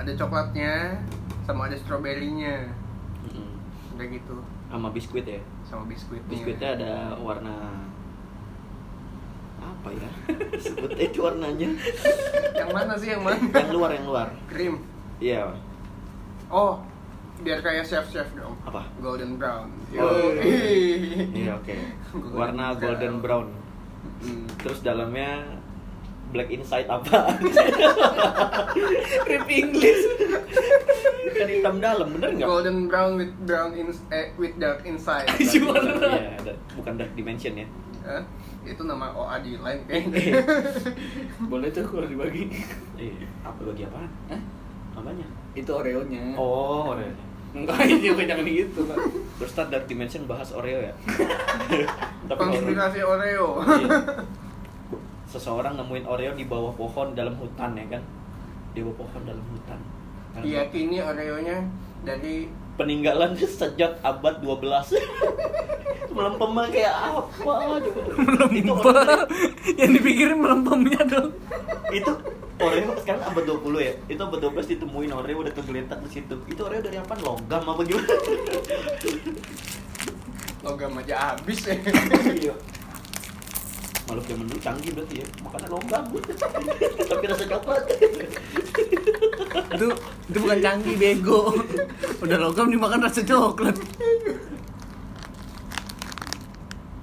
[0.00, 0.72] Ada coklatnya
[1.44, 2.72] sama ada stroberinya.
[3.28, 3.48] Mm-mm.
[4.00, 4.36] Udah gitu.
[4.72, 5.40] Sama biskuit ya.
[5.68, 6.32] Sama biskuitnya.
[6.32, 7.84] Biskuitnya ada warna
[9.60, 10.08] apa ya?
[11.04, 11.68] Itu warnanya.
[12.56, 13.36] Yang mana sih yang mana?
[13.44, 14.28] yang luar yang luar.
[14.48, 14.93] Krim.
[15.24, 15.48] Iya.
[16.52, 16.76] Oh,
[17.40, 18.52] biar kayak chef-chef dong.
[18.62, 18.84] Apa?
[19.00, 19.72] Golden brown.
[19.96, 20.36] Oh.
[20.36, 21.32] Yoi.
[21.32, 21.72] Iya oke.
[22.12, 22.82] Golden Warna brown.
[22.84, 23.46] golden brown.
[24.20, 24.44] Hmm.
[24.60, 25.48] Terus dalamnya
[26.28, 27.32] black inside apa?
[29.30, 30.02] Rip English.
[31.34, 32.46] kan hitam dalam bener nggak?
[32.46, 35.26] Golden brown with brown in eh, with dark inside.
[35.40, 35.80] Cuma-
[36.14, 37.66] Iya, ada- bukan dark dimension ya.
[38.04, 38.20] Hah?
[38.64, 40.40] itu nama OA di lain kayaknya
[41.52, 42.48] Boleh tuh kalau dibagi.
[42.96, 44.08] Eh, apa bagi apaan?
[44.28, 44.40] Hah?
[44.94, 45.26] Apanya?
[45.54, 46.34] Itu Oreo-nya.
[46.38, 47.10] Oh, Oreo.
[47.54, 48.98] Enggak, itu bukan jangan gitu, Pak.
[49.38, 50.94] Terus Star Dark Dimension bahas Oreo ya?
[52.30, 53.98] Tapi konspirasi Oreo Iya.
[55.30, 58.02] Seseorang nemuin Oreo di bawah pohon dalam hutan ya kan?
[58.74, 59.78] Di bawah pohon dalam hutan.
[60.34, 60.42] Kan?
[60.42, 61.62] diyakini Oreonya
[62.02, 64.98] dari Peninggalan sejak abad 12
[66.14, 67.20] Melempemnya kayak apa
[67.80, 68.02] coba?
[68.50, 69.18] Itu Oreo,
[69.74, 71.28] Yang dipikirin melempemnya dong.
[71.90, 72.12] itu
[72.56, 76.60] Oreo sekarang abad 20 ya Itu abad 12 ditemuin Oreo udah kegeletak di situ Itu
[76.64, 77.14] Oreo dari apa?
[77.18, 78.14] Logam apa gimana?
[80.62, 81.76] logam aja habis ya
[82.32, 82.54] Iya
[84.04, 86.04] Makhluk zaman dulu canggih berarti ya Makanya logam
[87.10, 87.82] Tapi rasa coklat
[89.74, 89.88] Itu
[90.24, 91.52] itu bukan canggih bego.
[92.24, 93.76] Udah logam dimakan rasa coklat.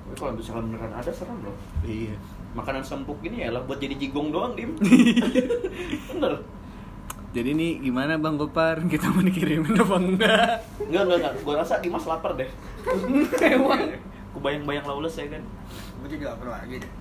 [0.10, 2.18] Tapi Kalau misalkan beneran ada serem loh Iya.
[2.52, 4.76] Makanan sempuk gini ya lah buat jadi jigong doang dim
[6.12, 6.44] Bener
[7.32, 8.84] Jadi nih gimana Bang Gopar?
[8.92, 10.68] Kita mau dikirimin apa enggak?
[10.84, 11.34] Enggak, enggak, enggak.
[11.48, 12.52] Gua rasa Dimas lapar deh.
[13.56, 14.11] Emang.
[14.32, 15.44] Kebayang-bayang lawless ya kan.
[16.02, 16.92] gue jadi lapar lagi deh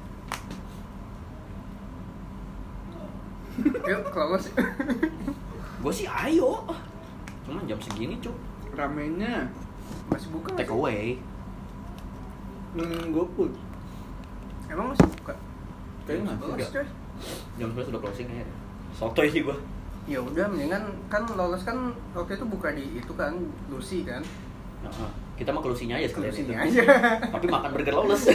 [3.90, 4.48] yuk close
[5.80, 6.60] Gua sih ayo.
[7.40, 8.36] Cuman jam segini, Cuk.
[8.72, 9.48] Ramennya
[10.06, 10.76] masih buka Take sih?
[10.76, 11.04] away.
[12.72, 13.52] hmm, GoFood.
[14.68, 15.34] emang masih buka
[16.04, 16.68] Kayaknya Jam masih.
[16.68, 16.86] 11, coy.
[17.56, 18.46] Jam 11 sudah closing ya.
[18.92, 19.56] Sotoy sih gua.
[20.04, 21.76] ya udah mendingan kan lolos kan
[22.12, 23.30] waktu itu buka di itu kan
[23.68, 24.18] Lucy kan
[24.82, 25.10] Heeh.
[25.40, 26.52] Kita mah kelusinya aja sekalian itu.
[26.52, 26.80] Aja
[27.32, 28.28] Tapi makan burger lawless.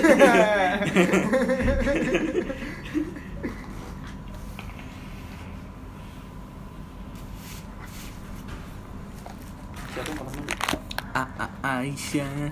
[9.94, 10.54] Siapa yang kamar mandi?
[11.16, 11.48] A A
[11.80, 12.52] Aisyah.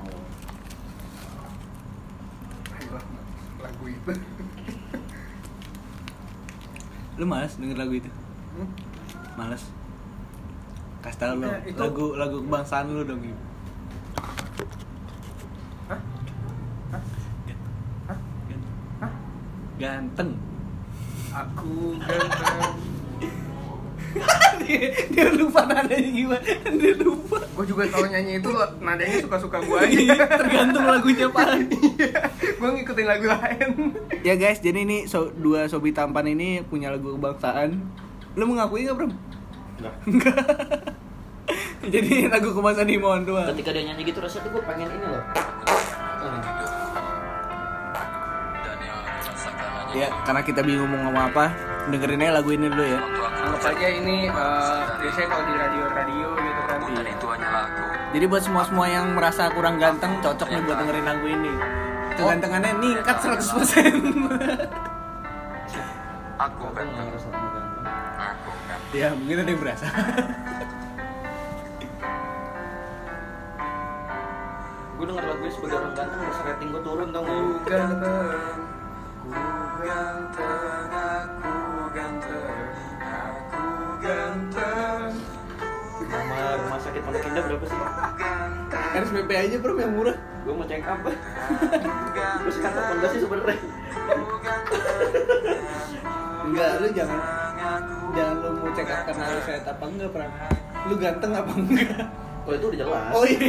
[3.59, 4.11] Lagu itu
[7.13, 8.09] Lu malas denger lagu itu?
[8.57, 8.69] Hmm?
[9.35, 9.63] Malas.
[11.03, 13.35] Kasih tau lo itu- lagu lagu kebangsaan lu dong Im.
[15.91, 15.99] Hah?
[16.89, 17.01] Hah?
[18.07, 18.17] Hah?
[19.03, 19.11] Hah?
[19.79, 20.31] Ganteng.
[21.33, 22.77] aku ganteng
[24.63, 26.45] dia, dia lupa nadanya gimana.
[26.77, 27.39] Dia lupa.
[27.43, 28.49] gue juga kalau nyanyi itu
[28.81, 31.47] nadanya suka-suka gue Iya, aja Tergantung lagunya Pak.
[32.59, 33.69] gue ngikutin lagu lain
[34.23, 37.75] ya guys, jadi ini so, dua sobi tampan ini punya lagu kebangsaan.
[38.33, 39.07] Lu mengakui nggak, Bro?
[40.07, 40.35] Enggak.
[41.93, 43.49] jadi lagu kebangsaan di mohon doang.
[43.51, 45.23] Ketika dia nyanyi gitu rasanya tuh gue pengen ini loh.
[49.93, 51.53] Ya, karena kita bingung mau ngomong apa,
[51.85, 52.97] dengerin aja lagu ini dulu ya.
[52.97, 56.81] anggap aja ini eh, biasanya kalau di radio-radio gitu kan
[58.13, 61.53] Jadi buat semua-semua yang merasa kurang ganteng, cocok nih buat dengerin lagu ini.
[62.17, 63.37] Kegantengannya ningkat 100%.
[66.49, 67.85] Aku Gue nggak ngerasa sama ganteng.
[68.17, 69.85] Aku kan ya, mungkin ada yang berasa.
[74.97, 77.37] Gue denger lagunya sebagai orang ganteng udah rating gue turun tau gak?
[77.37, 78.72] Ku ganteng
[79.83, 81.55] ganteng Aku
[81.91, 82.57] ganteng
[83.03, 83.67] Aku
[83.99, 85.11] ganteng
[86.03, 87.79] Nama rumah sakit Pondok Indah berapa sih?
[88.93, 90.13] RSPP aja bro yang murah.
[90.45, 91.01] Gue mau check up
[92.43, 93.57] Terus kata apa sih sebenernya?
[96.43, 97.19] Enggak, lu jangan
[98.13, 100.31] jangan lu mau check up karena lu sehat apa enggak, Pram.
[100.85, 102.05] Lu ganteng apa enggak?
[102.43, 103.47] Oh itu udah jelas Oh iya.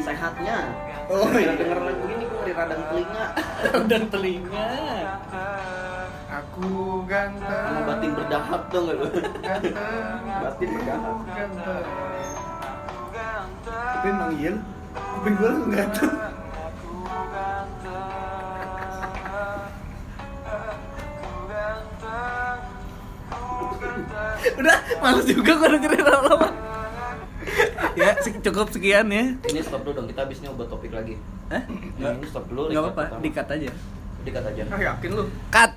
[0.00, 0.56] Sehatnya
[1.10, 1.52] Oh, iya.
[1.58, 3.24] Denger lagu ini gue ngeri radang telinga
[3.90, 4.66] Dan telinga.
[6.60, 9.08] Aku ganteng Sama batin berdahap gak lu?
[9.40, 9.72] Ganteng
[10.44, 11.84] Batin berdahap Aku ganteng
[13.64, 14.60] Tapi emang iya lu.
[14.90, 16.12] Kuping gua langsung ganteng.
[24.60, 26.48] Udah, males juga gua dengerin lama-lama.
[27.96, 29.24] ya, cukup sekian ya.
[29.48, 31.16] Ini stop dulu dong, kita habis ini ubah topik lagi
[31.48, 31.64] Hah?
[31.68, 33.70] Ini stop dulu Enggak record apa-apa, dikat aja.
[34.20, 35.24] Dikat aja Ah yakin lu?
[35.48, 35.72] Cut.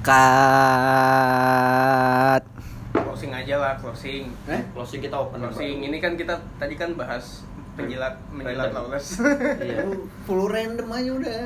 [0.00, 2.44] Cut.
[3.10, 4.60] Closing aja lah, closing Eh?
[4.72, 7.44] Closing kita open Closing, ini kan kita tadi kan bahas
[7.78, 9.22] penjilat menjilat lawless
[9.62, 9.86] Iya
[10.26, 11.42] Full random aja udah.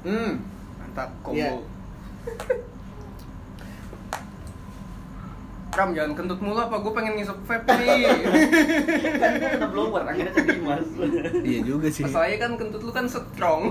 [0.00, 0.32] Hmm.
[0.80, 1.52] Mantap, combo Iya.
[5.70, 8.02] Ram, jangan kentut mulu apa, gue pengen ngisep vape nih
[9.22, 10.86] Kan gue kena blower, akhirnya ke Dimas
[11.40, 12.02] Iya juga sih.
[12.02, 13.62] Masalahnya kan kentut lu kan strong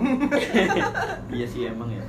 [1.36, 2.04] Iya sih emang ya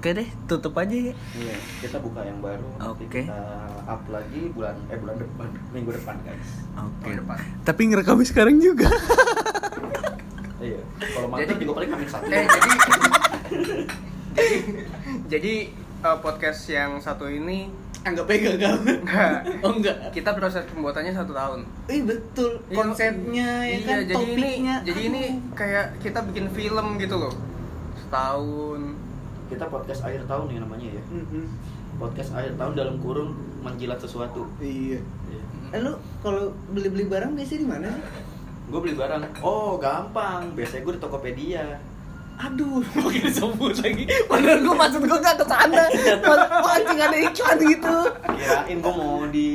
[0.00, 1.12] Oke deh, tutup aja ya.
[1.36, 2.64] Iya, kita buka yang baru.
[2.88, 3.04] Oke.
[3.20, 3.36] Kita
[3.84, 5.44] up lagi bulan eh bulan depan,
[5.76, 6.64] minggu depan guys.
[6.72, 7.04] Oke.
[7.04, 7.36] Tahun depan.
[7.68, 8.88] Tapi ngerekamnya sekarang juga.
[10.60, 10.80] Iya.
[11.00, 12.28] Kalau mantap Jadi- juga paling kami satu.
[12.28, 13.08] Eh jadi jadi
[15.28, 15.54] jadi
[16.00, 17.68] eh, podcast yang satu ini
[18.00, 18.74] Anggapnya gagal.
[18.80, 19.34] enggak
[19.64, 19.96] Oh enggak.
[20.10, 21.60] kita proses pembuatannya satu tahun.
[21.86, 22.56] Ih betul.
[22.66, 24.74] Iya, Konsepnya ya iya, kan jadi topiknya.
[24.80, 25.22] ini jadi ini
[25.52, 27.34] kayak kita bikin film gitu loh.
[27.98, 28.80] Setahun.
[29.46, 31.02] Kita podcast akhir tahun nih namanya ya.
[31.96, 34.48] Podcast akhir tahun dalam kurung menjilat sesuatu.
[34.58, 35.00] Iya.
[35.28, 35.42] Iya.
[35.70, 35.92] Eh, lu
[36.24, 38.04] kalau beli-beli barang biasanya di mana sih?
[38.70, 39.42] Gue beli barang.
[39.42, 40.54] Oh, gampang.
[40.54, 41.66] Biasanya gue di Tokopedia.
[42.40, 44.04] Aduh, makin disebut lagi.
[44.24, 45.82] Padahal gue maksud gue gak ke sana.
[46.66, 47.96] Anjing ada iklan gitu.
[48.34, 49.48] Kirain gue mau di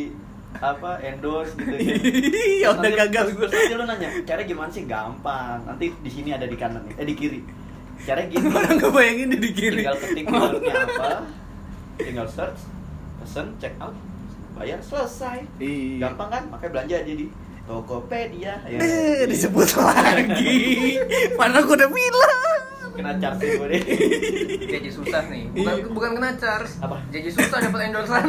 [0.56, 1.96] apa endorse gitu ya.
[2.56, 3.48] Iya, udah gagal gue.
[3.48, 4.84] Nanti lu nanya, caranya gimana sih?
[4.86, 5.60] Gampang.
[5.66, 7.40] Nanti di sini ada di kanan nih, eh di kiri.
[8.00, 8.46] Caranya gini.
[8.56, 9.82] Orang gak bayangin di kiri.
[9.82, 11.10] tinggal ketik keywordnya apa
[11.96, 12.60] tinggal search
[13.18, 13.96] pesen check out
[14.52, 16.04] bayar selesai Iya.
[16.04, 17.28] gampang kan makanya belanja aja di
[17.66, 21.00] Tokopedia ya, Eh, disebut lagi.
[21.34, 22.62] Padahal gue udah bilang.
[22.96, 23.82] Kena charge gue deh
[24.76, 25.44] Jadi susah nih.
[25.52, 25.86] Bukan Iya.
[25.88, 26.72] bukan kena charge.
[26.80, 26.98] Apa?
[27.08, 28.26] Jadi susah dapat endorsean.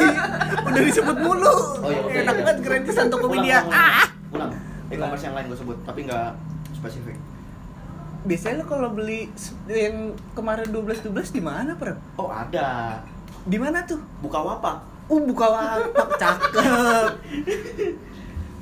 [0.68, 1.44] udah disebut mulu.
[1.46, 2.40] Oh, iya, oke, Enak iya.
[2.40, 3.58] banget gratisan Tokopedia.
[3.66, 4.06] Ah.
[4.30, 4.52] ulang, ulang.
[4.88, 6.28] e-commerce yang lain gue sebut tapi nggak
[6.72, 7.16] spesifik
[8.24, 9.28] Biasanya lo kalau beli
[9.66, 9.96] yang
[10.32, 12.00] kemarin 12 12 di mana, Pram?
[12.16, 12.98] oh ada
[13.42, 14.00] Di mana tuh?
[14.18, 17.08] buka wapak Uh, buka wapak cakep.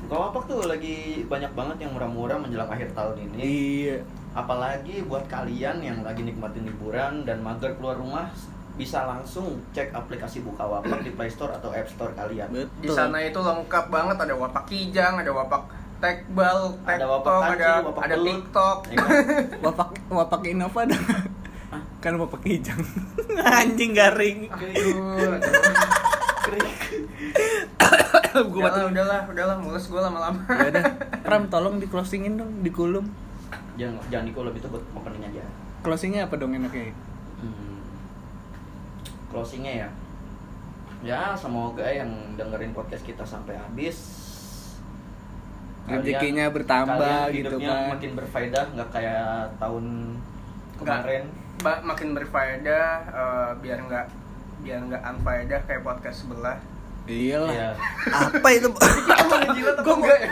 [0.02, 3.96] buka wapak tuh lagi banyak banget yang murah-murah menjelang akhir tahun ini Iya.
[4.32, 8.28] Apalagi buat kalian yang lagi nikmatin liburan dan mager keluar rumah
[8.72, 12.48] bisa langsung cek aplikasi Bukalapak di Play Store atau App Store kalian.
[12.48, 12.72] Betul.
[12.80, 15.68] Di sana itu lengkap banget ada wapak kijang, ada wapak
[16.00, 18.26] tekbal, Ada wapak kanci, ada wapak ada belut.
[18.26, 18.78] tiktok.
[18.88, 19.10] Ya kan?
[19.68, 20.96] Wapak wapak Innova ada.
[21.72, 21.82] Hah?
[22.02, 22.80] kan wapak hijang.
[23.60, 24.50] Anjing garing.
[24.52, 25.38] Aduh,
[28.48, 30.40] Gua udahlah, udahlah, udahlah, mules gue lama-lama.
[30.48, 30.84] Ya udah,
[31.24, 33.04] Pram tolong di closingin dong, di kulum.
[33.82, 35.42] Jangan jangan Niko lebih itu buat opening aja.
[35.82, 36.94] Closingnya apa dong enaknya?
[37.42, 37.82] Hmm.
[39.28, 39.88] Closingnya ya.
[41.02, 44.22] Ya semoga yang dengerin podcast kita sampai habis
[45.82, 47.90] Rezekinya bertambah kalian gitu hidupnya kan.
[47.98, 49.84] makin berfaedah nggak kayak tahun
[50.78, 51.22] kemarin.
[51.58, 54.06] Ba- makin berfaedah, eh, biar nggak
[54.62, 56.54] biar nggak unfaedah kayak podcast sebelah.
[57.10, 57.50] Iyalah.
[57.50, 57.68] Iya.
[58.30, 58.68] Apa itu?
[58.70, 60.30] Ya?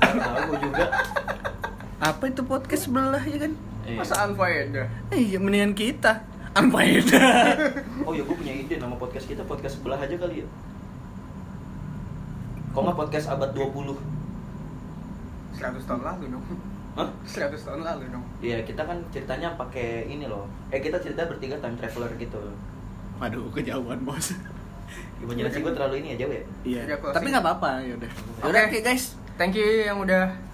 [0.00, 0.84] Nggak tahu gue juga.
[1.96, 3.52] Apa itu podcast sebelah ya kan?
[3.86, 3.98] Iya.
[4.02, 4.86] Masa unfaedah?
[5.14, 6.26] Eh, ya mendingan kita.
[6.56, 7.56] Anfaedah.
[8.08, 10.46] Oh ya gue punya ide nama podcast kita podcast sebelah aja kali ya.
[12.72, 13.96] Kok nggak podcast abad 20
[15.56, 16.44] 100 tahun lalu dong.
[16.96, 17.08] Hah?
[17.24, 18.24] 100 tahun lalu dong.
[18.40, 20.48] Iya kita kan ceritanya pakai ini loh.
[20.68, 22.40] Eh kita cerita bertiga time traveler gitu.
[23.16, 24.36] Waduh, kejauhan bos.
[25.24, 26.44] Imajinasi gue terlalu ini ya jauh ya.
[26.64, 27.00] Iya.
[27.00, 28.08] Tapi nggak apa-apa, yaudah.
[28.08, 28.44] Oke.
[28.44, 29.16] Yaudah, oke guys.
[29.40, 30.45] Thank you yang udah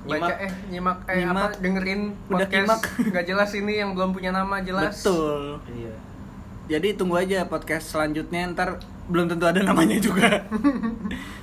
[0.00, 0.36] baca Nyimak.
[0.40, 1.36] eh nyimak eh Nyimak.
[1.36, 2.80] apa dengerin Udah podcast nyimak.
[3.12, 4.94] nggak jelas ini yang belum punya nama jelas.
[4.96, 5.60] Betul.
[5.68, 5.94] Iya.
[6.70, 10.28] Jadi tunggu aja podcast selanjutnya ntar belum tentu ada namanya juga.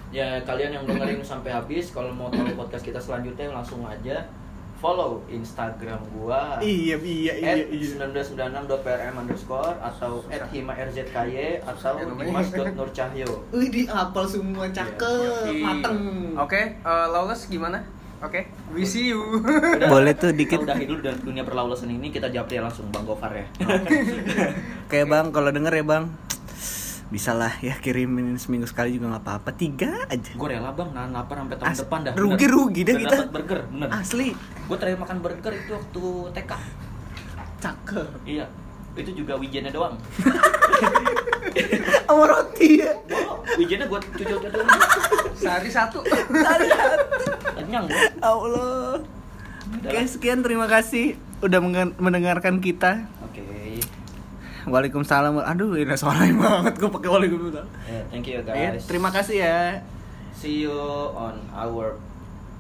[0.08, 4.24] Ya kalian yang dengerin sampai habis kalau mau tahu podcast kita selanjutnya langsung aja
[4.78, 7.98] follow Instagram gua iya, iya, iya, at iya.
[7.98, 15.04] 1996.prm underscore atau at hima rzky atau dimas.nurcahyo Wih, di apal semua cakep,
[15.50, 15.60] Oke.
[15.60, 16.00] mateng.
[16.40, 17.84] Oke, eh, Lawless gimana?
[18.18, 18.42] Oke,
[18.74, 19.22] we see you.
[19.38, 20.58] Udah, Boleh tuh dikit.
[20.58, 23.46] Kita udahi dulu dan dunia perlaulesan ini kita japri langsung Bang Gofar ya.
[24.86, 26.10] Oke bang, kalau denger ya bang,
[27.08, 29.50] bisa lah ya kirimin seminggu sekali juga nggak apa-apa.
[29.54, 30.34] Tiga aja.
[30.34, 32.14] Gue rela bang nahan lapar sampai tahun As- depan dah.
[32.18, 33.16] rugi-rugi dah kita.
[33.16, 33.88] dapat burger, bener.
[33.92, 34.34] Asli,
[34.66, 36.04] Gue terakhir makan burger itu waktu
[36.34, 36.52] TK.
[37.58, 38.08] cakep.
[38.24, 38.46] Iya.
[38.98, 39.96] Itu juga wijennya doang.
[42.08, 42.94] Sama roti ya.
[43.30, 44.66] Oh, wijennya gue cucuk-cucuk.
[45.38, 46.02] Sehari satu.
[47.54, 48.00] Kenyang gue.
[48.22, 48.98] Allah.
[49.68, 50.08] Oke lah.
[50.08, 51.60] sekian terima kasih udah
[52.00, 53.06] mendengarkan kita.
[53.22, 53.44] Oke.
[54.66, 55.44] Waalaikumsalam.
[55.44, 57.68] Aduh ini suaranya banget gue pakai waalaikumsalam.
[57.86, 58.88] Ya, thank you guys.
[58.90, 59.60] terima kasih ya.
[60.38, 60.78] See you
[61.14, 61.98] on our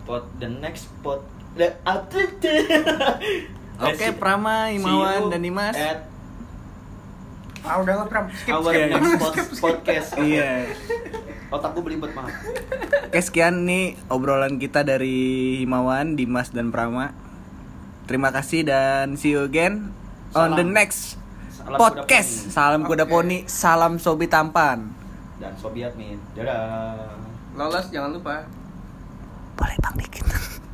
[0.05, 1.23] pod the next pod.
[1.57, 1.73] The
[3.81, 5.73] Oke Prama, Imawan dan Dimas.
[5.73, 6.05] At
[7.67, 8.87] Ah udahlah Pram, skip our skip.
[8.89, 10.09] next pod- podcast.
[10.17, 10.71] Iya.
[11.47, 12.31] Otak gue belibet maaf.
[13.05, 15.15] Oke sekian nih obrolan kita dari
[15.59, 17.11] Himawan, Dimas dan Prama.
[18.03, 19.91] Terima kasih dan see you again
[20.31, 20.71] on the Salam.
[20.73, 20.99] next
[21.53, 22.31] Salam podcast.
[22.47, 22.53] kuda poni.
[22.53, 23.11] Salam kuda Oke.
[23.11, 24.87] poni, salam sobi tampan.
[25.37, 26.17] Dan Sobiat Min.
[26.33, 27.13] Dadah.
[27.53, 28.41] Lawless jangan lupa
[29.53, 30.25] Boleh bang dikit.